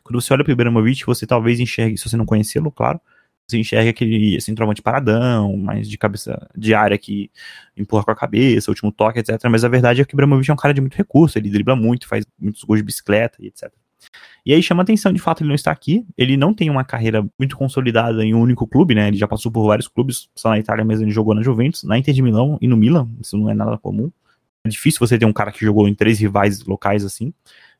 Quando 0.02 0.20
você 0.20 0.32
olha 0.32 0.42
para 0.42 0.50
o 0.50 0.52
Ibrahimovic, 0.54 1.06
você 1.06 1.26
talvez 1.26 1.60
enxergue, 1.60 1.96
se 1.96 2.08
você 2.08 2.16
não 2.16 2.26
conhecê-lo, 2.26 2.70
claro, 2.70 3.00
você 3.46 3.58
enxerga 3.58 3.90
aquele 3.90 4.40
centroavante 4.40 4.82
paradão, 4.82 5.56
mais 5.56 5.88
de 5.88 5.96
cabeça 5.96 6.48
de 6.56 6.74
área 6.74 6.98
que 6.98 7.30
empurra 7.76 8.04
com 8.04 8.10
a 8.10 8.16
cabeça, 8.16 8.70
último 8.70 8.90
toque, 8.90 9.20
etc. 9.20 9.38
Mas 9.50 9.64
a 9.64 9.68
verdade 9.68 10.00
é 10.02 10.04
que 10.04 10.14
o 10.14 10.16
Ibrahimovic 10.16 10.50
é 10.50 10.54
um 10.54 10.56
cara 10.56 10.74
de 10.74 10.80
muito 10.80 10.96
recurso, 10.96 11.38
ele 11.38 11.48
dribla 11.48 11.76
muito, 11.76 12.08
faz 12.08 12.26
muitos 12.38 12.64
gols 12.64 12.80
de 12.80 12.84
bicicleta 12.84 13.36
e 13.40 13.46
etc. 13.46 13.70
E 14.44 14.52
aí 14.52 14.62
chama 14.62 14.82
atenção, 14.82 15.12
de 15.12 15.18
fato, 15.18 15.42
ele 15.42 15.48
não 15.48 15.54
está 15.54 15.70
aqui. 15.70 16.06
Ele 16.16 16.36
não 16.36 16.52
tem 16.52 16.68
uma 16.70 16.84
carreira 16.84 17.26
muito 17.38 17.56
consolidada 17.56 18.24
em 18.24 18.34
um 18.34 18.40
único 18.40 18.66
clube, 18.66 18.94
né? 18.94 19.08
Ele 19.08 19.16
já 19.16 19.26
passou 19.26 19.50
por 19.50 19.66
vários 19.66 19.88
clubes, 19.88 20.28
só 20.36 20.50
na 20.50 20.58
Itália 20.58 20.84
mesmo 20.84 21.04
ele 21.04 21.12
jogou 21.12 21.34
na 21.34 21.42
Juventus, 21.42 21.84
na 21.84 21.98
Inter 21.98 22.14
de 22.14 22.22
Milão 22.22 22.58
e 22.60 22.68
no 22.68 22.76
Milan. 22.76 23.08
Isso 23.20 23.36
não 23.36 23.48
é 23.50 23.54
nada 23.54 23.78
comum. 23.78 24.10
É 24.66 24.68
difícil 24.68 24.98
você 24.98 25.18
ter 25.18 25.26
um 25.26 25.32
cara 25.32 25.52
que 25.52 25.64
jogou 25.64 25.86
em 25.86 25.94
três 25.94 26.18
rivais 26.18 26.64
locais 26.64 27.04
assim. 27.04 27.32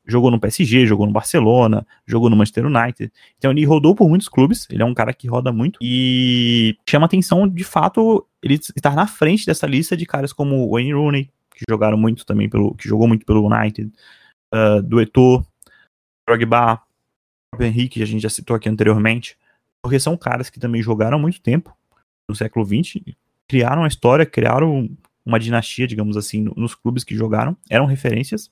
Jogou 0.07 0.29
no 0.29 0.39
PSG, 0.39 0.85
jogou 0.85 1.07
no 1.07 1.11
Barcelona, 1.11 1.85
jogou 2.05 2.29
no 2.29 2.35
Manchester 2.35 2.67
United. 2.67 3.11
Então 3.37 3.49
ele 3.49 3.65
rodou 3.65 3.95
por 3.95 4.07
muitos 4.07 4.29
clubes, 4.29 4.67
ele 4.69 4.83
é 4.83 4.85
um 4.85 4.93
cara 4.93 5.11
que 5.11 5.27
roda 5.27 5.51
muito 5.51 5.79
e 5.81 6.77
chama 6.87 7.07
atenção, 7.07 7.47
de 7.47 7.63
fato, 7.63 8.23
ele 8.41 8.53
estar 8.53 8.95
na 8.95 9.07
frente 9.07 9.47
dessa 9.47 9.65
lista 9.65 9.97
de 9.97 10.05
caras 10.05 10.31
como 10.31 10.69
Wayne 10.69 10.93
Rooney, 10.93 11.31
que 11.55 11.63
jogaram 11.67 11.97
muito 11.97 12.23
também 12.23 12.47
pelo, 12.47 12.75
que 12.75 12.87
jogou 12.87 13.07
muito 13.07 13.25
pelo 13.25 13.47
United, 13.47 13.91
uh, 14.53 14.83
do 14.83 15.01
Eto'o, 15.01 15.43
Drogba, 16.27 16.81
o 17.57 17.63
Henrique, 17.63 17.99
que 17.99 18.03
a 18.03 18.07
gente 18.07 18.21
já 18.21 18.29
citou 18.29 18.55
aqui 18.55 18.67
anteriormente, 18.67 19.37
porque 19.81 19.99
são 19.99 20.17
caras 20.17 20.49
que 20.49 20.59
também 20.59 20.81
jogaram 20.81 21.19
muito 21.19 21.41
tempo 21.41 21.75
no 22.27 22.35
século 22.35 22.65
XX, 22.65 23.01
criaram 23.47 23.83
a 23.83 23.87
história, 23.87 24.25
criaram 24.25 24.89
uma 25.25 25.39
dinastia, 25.39 25.87
digamos 25.87 26.17
assim, 26.17 26.47
nos 26.55 26.75
clubes 26.75 27.03
que 27.03 27.15
jogaram, 27.15 27.55
eram 27.69 27.85
referências, 27.85 28.49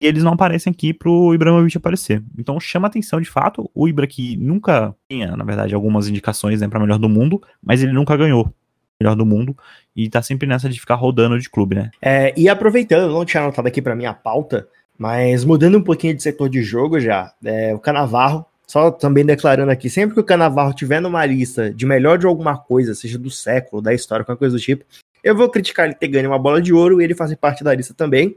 e 0.00 0.06
eles 0.06 0.22
não 0.22 0.32
aparecem 0.32 0.70
aqui 0.70 0.94
pro 0.94 1.34
Ibrahimovic 1.34 1.76
aparecer. 1.76 2.22
Então 2.38 2.58
chama 2.60 2.86
atenção 2.86 3.20
de 3.20 3.28
fato, 3.28 3.70
o 3.74 3.88
Ibra 3.88 4.06
que 4.06 4.36
nunca 4.36 4.94
tinha, 5.10 5.36
na 5.36 5.44
verdade, 5.44 5.74
algumas 5.74 6.08
indicações 6.08 6.60
né, 6.60 6.68
para 6.68 6.78
melhor 6.78 6.98
do 6.98 7.08
mundo, 7.08 7.42
mas 7.62 7.82
ele 7.82 7.92
nunca 7.92 8.16
ganhou 8.16 8.52
melhor 9.00 9.14
do 9.14 9.26
mundo 9.26 9.56
e 9.94 10.08
tá 10.08 10.22
sempre 10.22 10.46
nessa 10.46 10.68
de 10.68 10.78
ficar 10.78 10.96
rodando 10.96 11.38
de 11.38 11.48
clube, 11.48 11.76
né? 11.76 11.90
É, 12.00 12.32
e 12.36 12.48
aproveitando, 12.48 13.12
não 13.12 13.24
tinha 13.24 13.42
anotado 13.42 13.66
aqui 13.68 13.80
para 13.80 13.94
minha 13.94 14.12
pauta, 14.12 14.68
mas 14.98 15.44
mudando 15.44 15.78
um 15.78 15.82
pouquinho 15.82 16.14
de 16.14 16.22
setor 16.22 16.48
de 16.48 16.60
jogo 16.60 16.98
já, 16.98 17.32
é, 17.44 17.72
o 17.72 17.78
Canavarro, 17.78 18.44
só 18.66 18.90
também 18.90 19.24
declarando 19.24 19.70
aqui, 19.70 19.88
sempre 19.88 20.14
que 20.14 20.20
o 20.20 20.24
Canavarro 20.24 20.74
tiver 20.74 21.00
numa 21.00 21.24
lista 21.24 21.72
de 21.72 21.86
melhor 21.86 22.18
de 22.18 22.26
alguma 22.26 22.58
coisa, 22.58 22.94
seja 22.94 23.16
do 23.16 23.30
século, 23.30 23.80
da 23.80 23.94
história, 23.94 24.24
qualquer 24.24 24.40
coisa 24.40 24.56
do 24.56 24.60
tipo, 24.60 24.84
eu 25.22 25.36
vou 25.36 25.48
criticar 25.48 25.86
ele 25.86 25.94
ter 25.94 26.08
ganho 26.08 26.28
uma 26.28 26.38
bola 26.38 26.60
de 26.60 26.72
ouro 26.72 27.00
e 27.00 27.04
ele 27.04 27.14
fazer 27.14 27.36
parte 27.36 27.62
da 27.62 27.74
lista 27.74 27.94
também. 27.94 28.36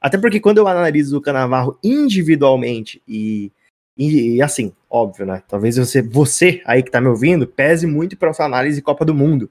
Até 0.00 0.18
porque 0.18 0.40
quando 0.40 0.58
eu 0.58 0.66
analiso 0.66 1.16
o 1.16 1.20
Canavarro 1.20 1.78
individualmente 1.82 3.00
e, 3.06 3.52
e, 3.96 4.36
e 4.36 4.42
assim, 4.42 4.72
óbvio, 4.90 5.24
né? 5.24 5.42
Talvez 5.46 5.76
você, 5.76 6.02
você 6.02 6.60
aí 6.64 6.82
que 6.82 6.90
tá 6.90 7.00
me 7.00 7.08
ouvindo, 7.08 7.46
pese 7.46 7.86
muito 7.86 8.16
para 8.16 8.32
sua 8.32 8.46
análise 8.46 8.82
Copa 8.82 9.04
do 9.04 9.14
Mundo. 9.14 9.48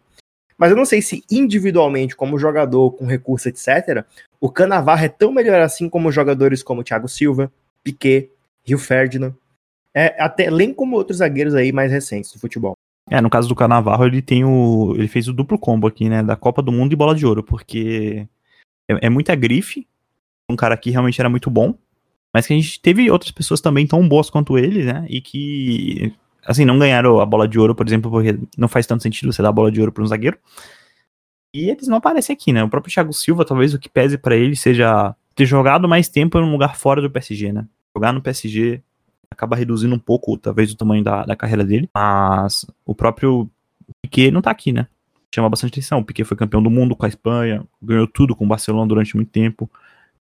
Mas 0.57 0.69
eu 0.69 0.77
não 0.77 0.85
sei 0.85 1.01
se 1.01 1.23
individualmente, 1.31 2.15
como 2.15 2.37
jogador, 2.37 2.91
com 2.91 3.05
recurso, 3.05 3.49
etc., 3.49 4.05
o 4.41 4.49
Canavarro 4.49 5.05
é 5.05 5.09
tão 5.09 5.31
melhor 5.31 5.61
assim 5.61 5.87
como 5.87 6.11
jogadores 6.11 6.63
como 6.63 6.83
Thiago 6.83 7.07
Silva, 7.07 7.51
Piquet, 7.83 8.31
Rio 8.63 8.79
Ferdinand, 8.79 9.33
é, 9.93 10.21
até 10.21 10.47
além 10.47 10.73
como 10.73 10.95
outros 10.95 11.19
zagueiros 11.19 11.53
aí 11.53 11.71
mais 11.71 11.91
recentes 11.91 12.33
do 12.33 12.39
futebol. 12.39 12.73
É, 13.09 13.21
no 13.21 13.29
caso 13.29 13.47
do 13.47 13.55
Canavarro, 13.55 14.05
ele 14.05 14.21
tem 14.21 14.43
o. 14.43 14.93
ele 14.95 15.07
fez 15.07 15.27
o 15.27 15.33
duplo 15.33 15.59
combo 15.59 15.85
aqui, 15.87 16.09
né? 16.09 16.23
Da 16.23 16.35
Copa 16.35 16.61
do 16.61 16.71
Mundo 16.71 16.93
e 16.93 16.95
bola 16.95 17.13
de 17.13 17.25
ouro, 17.25 17.43
porque 17.43 18.27
é, 18.89 19.07
é 19.07 19.09
muita 19.09 19.35
grife. 19.35 19.87
Um 20.49 20.55
cara 20.55 20.75
que 20.77 20.91
realmente 20.91 21.19
era 21.19 21.29
muito 21.29 21.49
bom. 21.49 21.75
Mas 22.33 22.47
que 22.47 22.53
a 22.53 22.55
gente 22.55 22.81
teve 22.81 23.11
outras 23.11 23.31
pessoas 23.31 23.59
também 23.59 23.85
tão 23.85 24.07
boas 24.07 24.29
quanto 24.29 24.57
ele, 24.57 24.85
né? 24.85 25.05
E 25.09 25.19
que 25.19 26.13
assim, 26.45 26.65
não 26.65 26.79
ganharam 26.79 27.19
a 27.19 27.25
bola 27.25 27.47
de 27.47 27.59
ouro, 27.59 27.75
por 27.75 27.85
exemplo, 27.85 28.09
porque 28.09 28.39
não 28.57 28.67
faz 28.67 28.87
tanto 28.87 29.03
sentido 29.03 29.31
você 29.31 29.41
dar 29.41 29.49
a 29.49 29.53
bola 29.53 29.71
de 29.71 29.79
ouro 29.79 29.91
para 29.91 30.03
um 30.03 30.07
zagueiro. 30.07 30.37
E 31.53 31.69
eles 31.69 31.87
não 31.87 31.97
aparecem 31.97 32.33
aqui, 32.33 32.53
né? 32.53 32.63
O 32.63 32.69
próprio 32.69 32.93
Thiago 32.93 33.13
Silva, 33.13 33.45
talvez 33.45 33.73
o 33.73 33.79
que 33.79 33.89
pese 33.89 34.17
para 34.17 34.35
ele 34.35 34.55
seja 34.55 35.15
ter 35.35 35.45
jogado 35.45 35.87
mais 35.87 36.07
tempo 36.07 36.37
em 36.37 36.43
um 36.43 36.51
lugar 36.51 36.77
fora 36.77 37.01
do 37.01 37.09
PSG, 37.09 37.51
né? 37.51 37.67
Jogar 37.95 38.13
no 38.13 38.21
PSG 38.21 38.81
acaba 39.29 39.55
reduzindo 39.55 39.95
um 39.95 39.99
pouco, 39.99 40.37
talvez, 40.37 40.71
o 40.71 40.77
tamanho 40.77 41.03
da, 41.03 41.25
da 41.25 41.35
carreira 41.35 41.63
dele. 41.63 41.89
Mas 41.93 42.65
o 42.85 42.95
próprio 42.95 43.49
Piquet 44.01 44.31
não 44.31 44.41
tá 44.41 44.51
aqui, 44.51 44.71
né? 44.71 44.87
chama 45.33 45.49
bastante 45.49 45.71
atenção. 45.71 45.99
O 45.99 46.03
Piquet 46.03 46.25
foi 46.25 46.35
campeão 46.35 46.61
do 46.61 46.69
mundo 46.69 46.95
com 46.95 47.05
a 47.05 47.09
Espanha, 47.09 47.63
ganhou 47.81 48.07
tudo 48.07 48.35
com 48.35 48.45
o 48.45 48.47
Barcelona 48.47 48.87
durante 48.87 49.15
muito 49.15 49.29
tempo. 49.29 49.69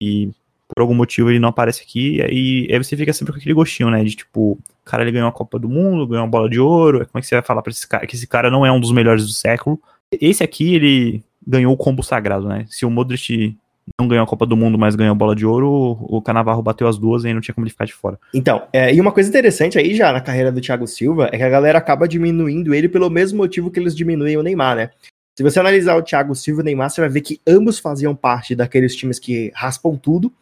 E 0.00 0.30
por 0.68 0.80
algum 0.80 0.94
motivo 0.94 1.30
ele 1.30 1.38
não 1.38 1.50
aparece 1.50 1.82
aqui. 1.82 2.16
E 2.16 2.22
aí, 2.70 2.78
você 2.78 2.96
fica 2.96 3.12
sempre 3.12 3.32
com 3.32 3.38
aquele 3.38 3.54
gostinho, 3.54 3.90
né? 3.90 4.02
De 4.02 4.16
tipo, 4.16 4.58
cara 4.84 5.04
ele 5.04 5.12
ganhou 5.12 5.28
a 5.28 5.32
Copa 5.32 5.58
do 5.58 5.68
Mundo, 5.68 6.06
ganhou 6.06 6.24
uma 6.24 6.30
bola 6.30 6.50
de 6.50 6.58
ouro. 6.58 7.06
Como 7.06 7.18
é 7.18 7.20
que 7.20 7.26
você 7.26 7.36
vai 7.36 7.44
falar 7.44 7.62
pra 7.62 7.70
esse 7.70 7.86
cara 7.86 8.06
que 8.06 8.16
esse 8.16 8.26
cara 8.26 8.50
não 8.50 8.66
é 8.66 8.72
um 8.72 8.80
dos 8.80 8.90
melhores 8.90 9.24
do 9.24 9.32
século? 9.32 9.80
Esse 10.12 10.42
aqui, 10.42 10.74
ele 10.74 11.24
ganhou 11.46 11.72
o 11.72 11.76
combo 11.76 12.02
sagrado, 12.02 12.48
né? 12.48 12.66
Se 12.68 12.84
o 12.84 12.90
Modric 12.90 13.56
não 13.98 14.08
ganhou 14.08 14.24
a 14.24 14.26
Copa 14.26 14.44
do 14.44 14.56
Mundo, 14.56 14.76
mas 14.76 14.96
ganhou 14.96 15.12
a 15.12 15.16
bola 15.16 15.36
de 15.36 15.46
ouro, 15.46 15.96
o 16.00 16.20
Canavarro 16.20 16.62
bateu 16.62 16.88
as 16.88 16.98
duas 16.98 17.24
e 17.24 17.32
não 17.32 17.40
tinha 17.40 17.54
como 17.54 17.64
ele 17.64 17.70
ficar 17.70 17.84
de 17.84 17.92
fora. 17.92 18.18
Então, 18.34 18.66
é, 18.72 18.92
e 18.92 19.00
uma 19.00 19.12
coisa 19.12 19.28
interessante 19.28 19.78
aí 19.78 19.94
já 19.94 20.12
na 20.12 20.20
carreira 20.20 20.50
do 20.50 20.60
Thiago 20.60 20.86
Silva 20.86 21.28
é 21.32 21.36
que 21.36 21.42
a 21.42 21.48
galera 21.48 21.78
acaba 21.78 22.08
diminuindo 22.08 22.74
ele 22.74 22.88
pelo 22.88 23.08
mesmo 23.08 23.38
motivo 23.38 23.70
que 23.70 23.78
eles 23.78 23.94
diminuem 23.94 24.36
o 24.36 24.42
Neymar, 24.42 24.76
né? 24.76 24.90
Se 25.36 25.42
você 25.42 25.60
analisar 25.60 25.96
o 25.96 26.02
Thiago 26.02 26.34
Silva 26.34 26.60
e 26.60 26.62
o 26.62 26.64
Neymar, 26.64 26.90
você 26.90 27.00
vai 27.00 27.10
ver 27.10 27.20
que 27.20 27.40
ambos 27.46 27.78
faziam 27.78 28.16
parte 28.16 28.56
daqueles 28.56 28.96
times 28.96 29.18
que 29.18 29.52
raspam 29.54 29.96
tudo 29.96 30.32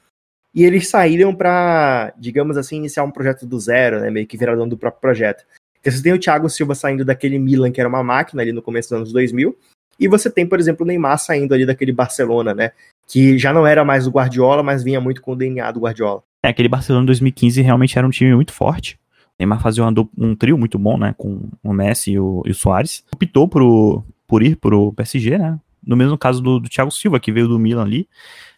e 0.54 0.64
eles 0.64 0.88
saíram 0.88 1.34
para, 1.34 2.14
digamos 2.16 2.56
assim, 2.56 2.76
iniciar 2.76 3.02
um 3.02 3.10
projeto 3.10 3.44
do 3.44 3.58
zero, 3.58 4.00
né? 4.00 4.08
Meio 4.08 4.26
que 4.26 4.36
virar 4.36 4.54
dono 4.54 4.70
do 4.70 4.78
próprio 4.78 5.00
projeto. 5.00 5.44
Você 5.90 6.02
tem 6.02 6.12
o 6.12 6.18
Thiago 6.18 6.48
Silva 6.48 6.74
saindo 6.74 7.04
daquele 7.04 7.38
Milan, 7.38 7.70
que 7.70 7.80
era 7.80 7.88
uma 7.88 8.02
máquina 8.02 8.42
ali 8.42 8.52
no 8.52 8.62
começo 8.62 8.88
dos 8.88 8.96
anos 8.96 9.12
2000, 9.12 9.56
e 9.98 10.08
você 10.08 10.30
tem, 10.30 10.46
por 10.46 10.58
exemplo, 10.58 10.84
o 10.84 10.86
Neymar 10.86 11.18
saindo 11.18 11.54
ali 11.54 11.64
daquele 11.64 11.92
Barcelona, 11.92 12.54
né? 12.54 12.72
Que 13.06 13.38
já 13.38 13.52
não 13.52 13.66
era 13.66 13.84
mais 13.84 14.06
o 14.06 14.10
Guardiola, 14.10 14.62
mas 14.62 14.82
vinha 14.82 15.00
muito 15.00 15.20
com 15.22 15.32
o 15.32 15.36
DNA 15.36 15.70
do 15.70 15.80
Guardiola. 15.80 16.22
É, 16.42 16.48
aquele 16.48 16.68
Barcelona 16.68 17.06
2015 17.06 17.60
realmente 17.62 17.96
era 17.96 18.06
um 18.06 18.10
time 18.10 18.34
muito 18.34 18.52
forte. 18.52 18.94
O 18.94 19.36
Neymar 19.38 19.60
fazia 19.60 19.84
um, 19.84 19.92
um 20.16 20.34
trio 20.34 20.58
muito 20.58 20.78
bom, 20.78 20.98
né? 20.98 21.14
Com 21.16 21.48
o 21.62 21.72
Messi 21.72 22.12
e 22.12 22.18
o, 22.18 22.42
e 22.44 22.50
o 22.50 22.54
Soares. 22.54 23.04
Optou 23.12 23.48
por, 23.48 24.04
por 24.26 24.42
ir 24.42 24.56
pro 24.56 24.92
PSG, 24.92 25.38
né? 25.38 25.58
No 25.86 25.96
mesmo 25.96 26.16
caso 26.16 26.42
do, 26.42 26.58
do 26.58 26.68
Thiago 26.68 26.90
Silva, 26.90 27.20
que 27.20 27.30
veio 27.30 27.46
do 27.46 27.58
Milan 27.58 27.82
ali. 27.82 28.08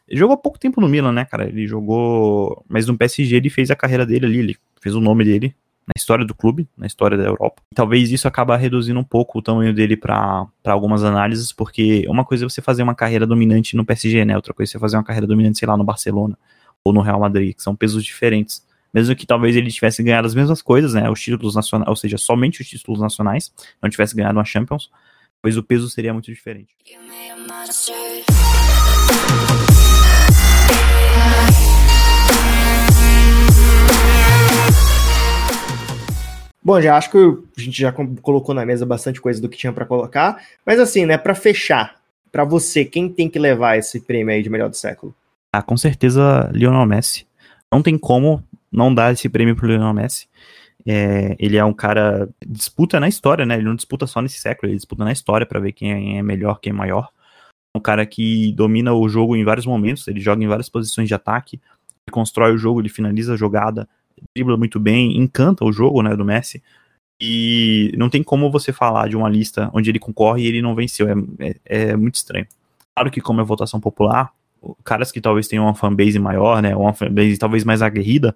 Ele 0.08 0.20
jogou 0.20 0.36
pouco 0.36 0.58
tempo 0.58 0.80
no 0.80 0.88
Milan, 0.88 1.12
né, 1.12 1.24
cara? 1.24 1.48
Ele 1.48 1.66
jogou. 1.66 2.64
Mas 2.68 2.86
no 2.86 2.96
PSG 2.96 3.36
ele 3.36 3.50
fez 3.50 3.70
a 3.70 3.76
carreira 3.76 4.06
dele 4.06 4.26
ali, 4.26 4.38
ele 4.38 4.56
fez 4.80 4.94
o 4.94 5.00
nome 5.00 5.24
dele 5.24 5.54
na 5.86 5.92
história 5.96 6.24
do 6.24 6.34
clube, 6.34 6.68
na 6.76 6.86
história 6.86 7.16
da 7.16 7.24
Europa. 7.24 7.62
Talvez 7.74 8.10
isso 8.10 8.26
acaba 8.26 8.56
reduzindo 8.56 8.98
um 8.98 9.04
pouco 9.04 9.38
o 9.38 9.42
tamanho 9.42 9.72
dele 9.72 9.96
para 9.96 10.48
algumas 10.64 11.04
análises, 11.04 11.52
porque 11.52 12.04
uma 12.08 12.24
coisa 12.24 12.44
é 12.44 12.48
você 12.48 12.60
fazer 12.60 12.82
uma 12.82 12.94
carreira 12.94 13.26
dominante 13.26 13.76
no 13.76 13.84
PSG, 13.84 14.24
né? 14.24 14.34
Outra 14.34 14.52
coisa 14.52 14.68
é 14.68 14.72
você 14.72 14.78
fazer 14.78 14.96
uma 14.96 15.04
carreira 15.04 15.26
dominante, 15.26 15.58
sei 15.58 15.68
lá, 15.68 15.76
no 15.76 15.84
Barcelona 15.84 16.36
ou 16.82 16.92
no 16.92 17.00
Real 17.00 17.20
Madrid, 17.20 17.54
que 17.54 17.62
são 17.62 17.76
pesos 17.76 18.04
diferentes. 18.04 18.66
Mesmo 18.92 19.14
que 19.14 19.26
talvez 19.26 19.54
ele 19.54 19.70
tivesse 19.70 20.02
ganhado 20.02 20.26
as 20.26 20.34
mesmas 20.34 20.62
coisas, 20.62 20.94
né? 20.94 21.08
Os 21.08 21.20
títulos 21.20 21.54
nacionais, 21.54 21.88
ou 21.88 21.96
seja, 21.96 22.18
somente 22.18 22.62
os 22.62 22.68
títulos 22.68 23.00
nacionais, 23.00 23.52
não 23.80 23.88
tivesse 23.88 24.16
ganhado 24.16 24.38
uma 24.38 24.44
Champions, 24.44 24.90
pois 25.42 25.56
o 25.56 25.62
peso 25.62 25.88
seria 25.88 26.12
muito 26.12 26.32
diferente. 26.32 26.74
Bom, 36.66 36.80
já 36.80 36.96
acho 36.96 37.12
que 37.12 37.16
a 37.16 37.60
gente 37.60 37.80
já 37.80 37.92
colocou 37.92 38.52
na 38.52 38.66
mesa 38.66 38.84
bastante 38.84 39.20
coisa 39.20 39.40
do 39.40 39.48
que 39.48 39.56
tinha 39.56 39.72
para 39.72 39.86
colocar, 39.86 40.42
mas 40.66 40.80
assim, 40.80 41.06
né, 41.06 41.16
para 41.16 41.32
fechar, 41.32 41.94
para 42.32 42.42
você, 42.42 42.84
quem 42.84 43.08
tem 43.08 43.30
que 43.30 43.38
levar 43.38 43.78
esse 43.78 44.00
prêmio 44.00 44.34
aí 44.34 44.42
de 44.42 44.50
melhor 44.50 44.68
do 44.68 44.74
século? 44.74 45.14
Ah, 45.54 45.62
com 45.62 45.76
certeza 45.76 46.50
Lionel 46.52 46.84
Messi. 46.84 47.24
Não 47.72 47.80
tem 47.80 47.96
como 47.96 48.42
não 48.72 48.92
dar 48.92 49.12
esse 49.12 49.28
prêmio 49.28 49.54
pro 49.54 49.68
Lionel 49.68 49.94
Messi. 49.94 50.26
É, 50.84 51.36
ele 51.38 51.56
é 51.56 51.64
um 51.64 51.72
cara 51.72 52.28
disputa 52.44 52.98
na 52.98 53.06
história, 53.06 53.46
né? 53.46 53.54
Ele 53.54 53.64
não 53.64 53.76
disputa 53.76 54.04
só 54.08 54.20
nesse 54.20 54.40
século, 54.40 54.68
ele 54.68 54.76
disputa 54.76 55.04
na 55.04 55.12
história 55.12 55.46
para 55.46 55.60
ver 55.60 55.70
quem 55.70 56.18
é 56.18 56.22
melhor, 56.24 56.58
quem 56.58 56.72
é 56.72 56.74
maior. 56.74 57.10
Um 57.76 57.80
cara 57.80 58.04
que 58.04 58.52
domina 58.54 58.92
o 58.92 59.08
jogo 59.08 59.36
em 59.36 59.44
vários 59.44 59.66
momentos, 59.66 60.08
ele 60.08 60.18
joga 60.18 60.42
em 60.42 60.48
várias 60.48 60.68
posições 60.68 61.06
de 61.06 61.14
ataque, 61.14 61.60
ele 62.08 62.12
constrói 62.12 62.52
o 62.52 62.58
jogo, 62.58 62.80
ele 62.80 62.88
finaliza 62.88 63.34
a 63.34 63.36
jogada, 63.36 63.88
dribla 64.34 64.56
muito 64.56 64.78
bem, 64.78 65.16
encanta 65.16 65.64
o 65.64 65.72
jogo, 65.72 66.02
né, 66.02 66.14
do 66.16 66.24
Messi. 66.24 66.62
E 67.20 67.92
não 67.96 68.10
tem 68.10 68.22
como 68.22 68.50
você 68.50 68.72
falar 68.72 69.08
de 69.08 69.16
uma 69.16 69.28
lista 69.28 69.70
onde 69.72 69.90
ele 69.90 69.98
concorre 69.98 70.42
e 70.42 70.46
ele 70.46 70.60
não 70.60 70.74
venceu. 70.74 71.08
É, 71.08 71.14
é, 71.38 71.82
é 71.90 71.96
muito 71.96 72.16
estranho. 72.16 72.46
Claro 72.94 73.10
que, 73.10 73.20
como 73.20 73.40
é 73.40 73.44
votação 73.44 73.80
popular, 73.80 74.32
caras 74.84 75.12
que 75.12 75.20
talvez 75.20 75.48
tenham 75.48 75.64
uma 75.64 75.74
fanbase 75.74 76.18
maior, 76.18 76.60
né, 76.62 76.74
uma 76.74 76.92
fanbase 76.92 77.38
talvez 77.38 77.64
mais 77.64 77.82
aguerrida, 77.82 78.34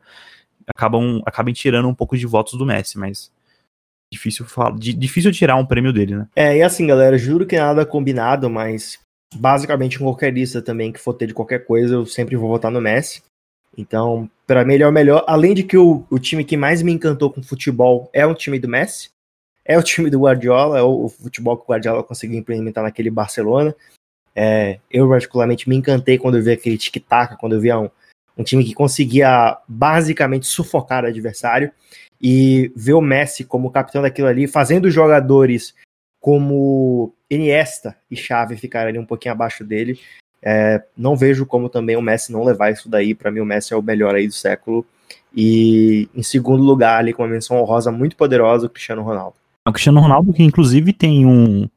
acabam, 0.67 1.23
acabam 1.27 1.53
tirando 1.53 1.89
um 1.89 1.95
pouco 1.95 2.17
de 2.17 2.27
votos 2.27 2.59
do 2.59 2.67
Messi, 2.67 2.99
mas 2.99 3.31
difícil 4.13 4.45
falar, 4.45 4.77
difícil 4.77 5.33
tirar 5.33 5.57
um 5.57 5.65
prêmio 5.65 5.93
dele, 5.93 6.17
né? 6.17 6.29
É, 6.35 6.57
e 6.57 6.63
assim, 6.63 6.87
galera, 6.87 7.17
juro 7.17 7.47
que 7.47 7.57
nada 7.57 7.87
combinado, 7.87 8.51
mas 8.51 8.99
basicamente 9.35 9.97
em 9.97 10.01
qualquer 10.01 10.33
lista 10.33 10.61
também 10.61 10.93
que 10.93 10.99
for 10.99 11.15
ter 11.15 11.29
de 11.29 11.35
qualquer 11.35 11.65
coisa, 11.65 11.95
eu 11.95 12.07
sempre 12.07 12.37
vou 12.37 12.49
votar 12.49 12.71
no 12.71 12.81
Messi. 12.81 13.23
Então, 13.81 14.31
para 14.47 14.65
mim, 14.65 14.75
ele 14.75 14.83
é 14.83 14.89
o 14.89 14.93
melhor. 14.93 15.25
Além 15.27 15.55
de 15.55 15.63
que 15.63 15.77
o, 15.77 16.05
o 16.11 16.19
time 16.19 16.45
que 16.45 16.57
mais 16.57 16.83
me 16.83 16.93
encantou 16.93 17.31
com 17.31 17.43
futebol 17.43 18.11
é 18.13 18.27
o 18.27 18.35
time 18.35 18.59
do 18.59 18.69
Messi, 18.69 19.11
é 19.65 19.79
o 19.79 19.83
time 19.83 20.11
do 20.11 20.21
Guardiola, 20.21 20.79
é 20.79 20.83
o, 20.83 21.05
o 21.05 21.09
futebol 21.09 21.57
que 21.57 21.65
o 21.65 21.67
Guardiola 21.67 22.03
conseguiu 22.03 22.39
implementar 22.39 22.85
naquele 22.85 23.11
Barcelona. 23.11 23.75
É, 24.35 24.79
eu, 24.91 25.09
particularmente, 25.09 25.69
me 25.69 25.77
encantei 25.77 26.19
quando 26.19 26.37
eu 26.37 26.43
vi 26.43 26.53
aquele 26.53 26.79
tic-tac, 26.79 27.37
quando 27.39 27.55
eu 27.55 27.61
via 27.61 27.79
um, 27.79 27.91
um 28.37 28.45
time 28.45 28.65
que 28.65 28.75
conseguia 28.75 29.59
basicamente 29.67 30.47
sufocar 30.47 31.05
o 31.05 31.09
adversário. 31.09 31.73
E 32.23 32.71
ver 32.77 32.93
o 32.93 33.01
Messi 33.01 33.45
como 33.45 33.71
capitão 33.71 34.03
daquilo 34.03 34.29
ali, 34.29 34.47
fazendo 34.47 34.91
jogadores 34.91 35.75
como 36.21 37.15
Iniesta 37.31 37.97
e 38.11 38.17
Xavi 38.17 38.57
ficarem 38.59 38.91
ali 38.91 38.99
um 38.99 39.07
pouquinho 39.07 39.33
abaixo 39.33 39.65
dele, 39.65 39.99
é, 40.43 40.83
não 40.97 41.17
vejo 41.17 41.45
como 41.45 41.69
também 41.69 41.97
o 41.97 42.03
Messi 42.03 42.33
não 42.33 42.45
levar 42.45 42.71
isso 42.71 42.89
daí. 42.89 43.15
Para 43.15 43.31
mim, 43.31 43.41
o 43.41 43.45
Messi 43.45 43.73
é 43.73 43.77
o 43.77 43.83
melhor 43.83 44.15
aí 44.15 44.27
do 44.27 44.33
século. 44.33 44.87
E 45.35 46.09
em 46.15 46.23
segundo 46.23 46.63
lugar, 46.63 46.99
ali 46.99 47.13
com 47.13 47.23
uma 47.23 47.29
menção 47.29 47.59
honrosa 47.59 47.93
muito 47.93 48.17
poderosa, 48.17 48.67
o 48.67 48.71
Cristiano 48.71 49.03
Ronaldo. 49.03 49.37
O 49.67 49.73
Cristiano 49.73 50.01
Ronaldo, 50.01 50.33
que 50.33 50.43
inclusive 50.43 50.93
tem 50.93 51.27
um, 51.27 51.69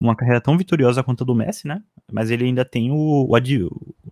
uma 0.00 0.16
carreira 0.16 0.40
tão 0.40 0.56
vitoriosa 0.56 1.02
quanto 1.02 1.22
a 1.22 1.26
do 1.26 1.34
Messi, 1.34 1.68
né? 1.68 1.82
Mas 2.10 2.30
ele 2.30 2.44
ainda 2.44 2.64
tem 2.64 2.90
o, 2.90 3.28
o, 3.28 3.36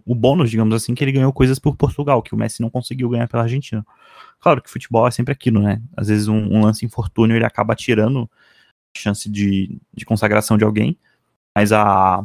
o 0.04 0.14
bônus, 0.14 0.50
digamos 0.50 0.74
assim, 0.74 0.94
que 0.94 1.02
ele 1.02 1.12
ganhou 1.12 1.32
coisas 1.32 1.58
por 1.58 1.76
Portugal, 1.76 2.22
que 2.22 2.34
o 2.34 2.38
Messi 2.38 2.60
não 2.60 2.70
conseguiu 2.70 3.08
ganhar 3.08 3.26
pela 3.26 3.44
Argentina. 3.44 3.84
Claro 4.40 4.62
que 4.62 4.70
futebol 4.70 5.08
é 5.08 5.10
sempre 5.10 5.32
aquilo, 5.32 5.60
né? 5.60 5.80
Às 5.96 6.08
vezes 6.08 6.28
um, 6.28 6.36
um 6.36 6.62
lance 6.62 6.84
infortúnio 6.84 7.36
ele 7.36 7.44
acaba 7.44 7.74
tirando 7.74 8.30
chance 8.96 9.28
de, 9.28 9.78
de 9.94 10.04
consagração 10.04 10.56
de 10.56 10.64
alguém, 10.64 10.98
mas 11.54 11.72
a, 11.72 12.24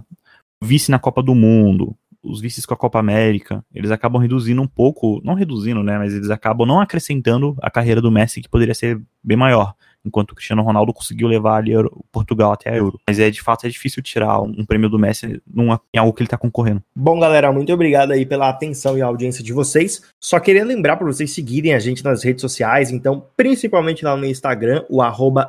vice 0.62 0.92
na 0.92 1.00
Copa 1.00 1.24
do 1.24 1.34
Mundo, 1.34 1.96
os 2.24 2.40
vices 2.40 2.66
com 2.66 2.74
a 2.74 2.78
Copa 2.78 3.00
América, 3.00 3.66
eles 3.74 3.90
acabam 3.90 4.22
reduzindo 4.22 4.62
um 4.62 4.68
pouco, 4.68 5.22
não 5.24 5.34
reduzindo, 5.34 5.82
né, 5.82 5.98
mas 5.98 6.14
eles 6.14 6.30
acabam 6.30 6.68
não 6.68 6.80
acrescentando 6.80 7.56
a 7.62 7.72
carreira 7.72 8.02
do 8.02 8.12
Messi, 8.12 8.42
que 8.42 8.50
poderia 8.50 8.76
ser 8.76 9.02
bem 9.24 9.38
maior, 9.38 9.74
enquanto 10.06 10.32
o 10.32 10.36
Cristiano 10.36 10.64
Ronaldo 10.64 10.94
conseguiu 10.94 11.28
levar 11.28 11.58
ali 11.58 11.74
Portugal 12.12 12.52
até 12.52 12.70
a 12.70 12.76
Euro. 12.76 13.00
Mas 13.08 13.20
é 13.20 13.30
de 13.30 13.42
fato 13.42 13.66
é 13.66 13.70
difícil 13.70 14.02
tirar 14.02 14.42
um 14.42 14.66
prêmio 14.66 14.90
do 14.90 15.00
Messi 15.00 15.42
numa, 15.48 15.80
em 15.94 15.98
algo 15.98 16.14
que 16.14 16.22
ele 16.22 16.28
está 16.28 16.38
concorrendo. 16.38 16.82
Bom, 16.96 17.20
galera, 17.20 17.52
muito 17.52 17.72
obrigado 17.74 18.12
aí 18.12 18.26
pela 18.26 18.50
atenção 18.50 18.98
e 18.98 19.02
audiência 19.02 19.44
de 19.44 19.54
vocês. 19.54 20.02
Só 20.20 20.40
queria 20.40 20.66
lembrar 20.66 20.98
para 20.98 21.08
vocês 21.08 21.34
seguirem 21.34 21.74
a 21.74 21.80
gente 21.80 22.04
nas 22.04 22.24
redes 22.24 22.42
sociais, 22.42 22.92
então, 22.92 23.26
principalmente 23.36 24.04
lá 24.04 24.16
no 24.16 24.26
Instagram, 24.26 24.84
o 24.90 25.02
arroba 25.02 25.48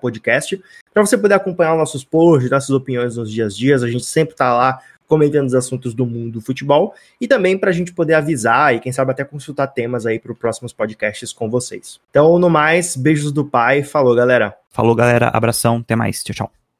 Podcast, 0.00 0.60
para 0.92 1.04
você 1.04 1.16
poder 1.16 1.34
acompanhar 1.34 1.76
nossos 1.76 2.04
posts, 2.04 2.50
nossas 2.50 2.70
opiniões 2.70 3.16
nos 3.16 3.30
dias 3.30 3.54
a 3.54 3.56
dias. 3.56 3.82
A 3.82 3.90
gente 3.90 4.04
sempre 4.04 4.34
está 4.34 4.54
lá 4.54 4.78
comentando 5.12 5.46
os 5.46 5.54
assuntos 5.54 5.92
do 5.92 6.06
mundo 6.06 6.32
do 6.32 6.40
futebol 6.40 6.94
e 7.20 7.28
também 7.28 7.58
para 7.58 7.68
a 7.68 7.72
gente 7.72 7.92
poder 7.92 8.14
avisar 8.14 8.74
e 8.74 8.80
quem 8.80 8.90
sabe 8.90 9.10
até 9.10 9.22
consultar 9.22 9.66
temas 9.66 10.06
aí 10.06 10.18
para 10.18 10.32
os 10.32 10.38
próximos 10.38 10.72
podcasts 10.72 11.34
com 11.34 11.50
vocês. 11.50 12.00
Então, 12.08 12.38
no 12.38 12.48
mais, 12.48 12.96
beijos 12.96 13.30
do 13.30 13.44
pai. 13.44 13.82
Falou, 13.82 14.14
galera. 14.14 14.56
Falou, 14.70 14.94
galera. 14.94 15.28
Abração. 15.28 15.80
Até 15.84 15.94
mais. 15.94 16.24
Tchau, 16.24 16.34
tchau. 16.34 16.61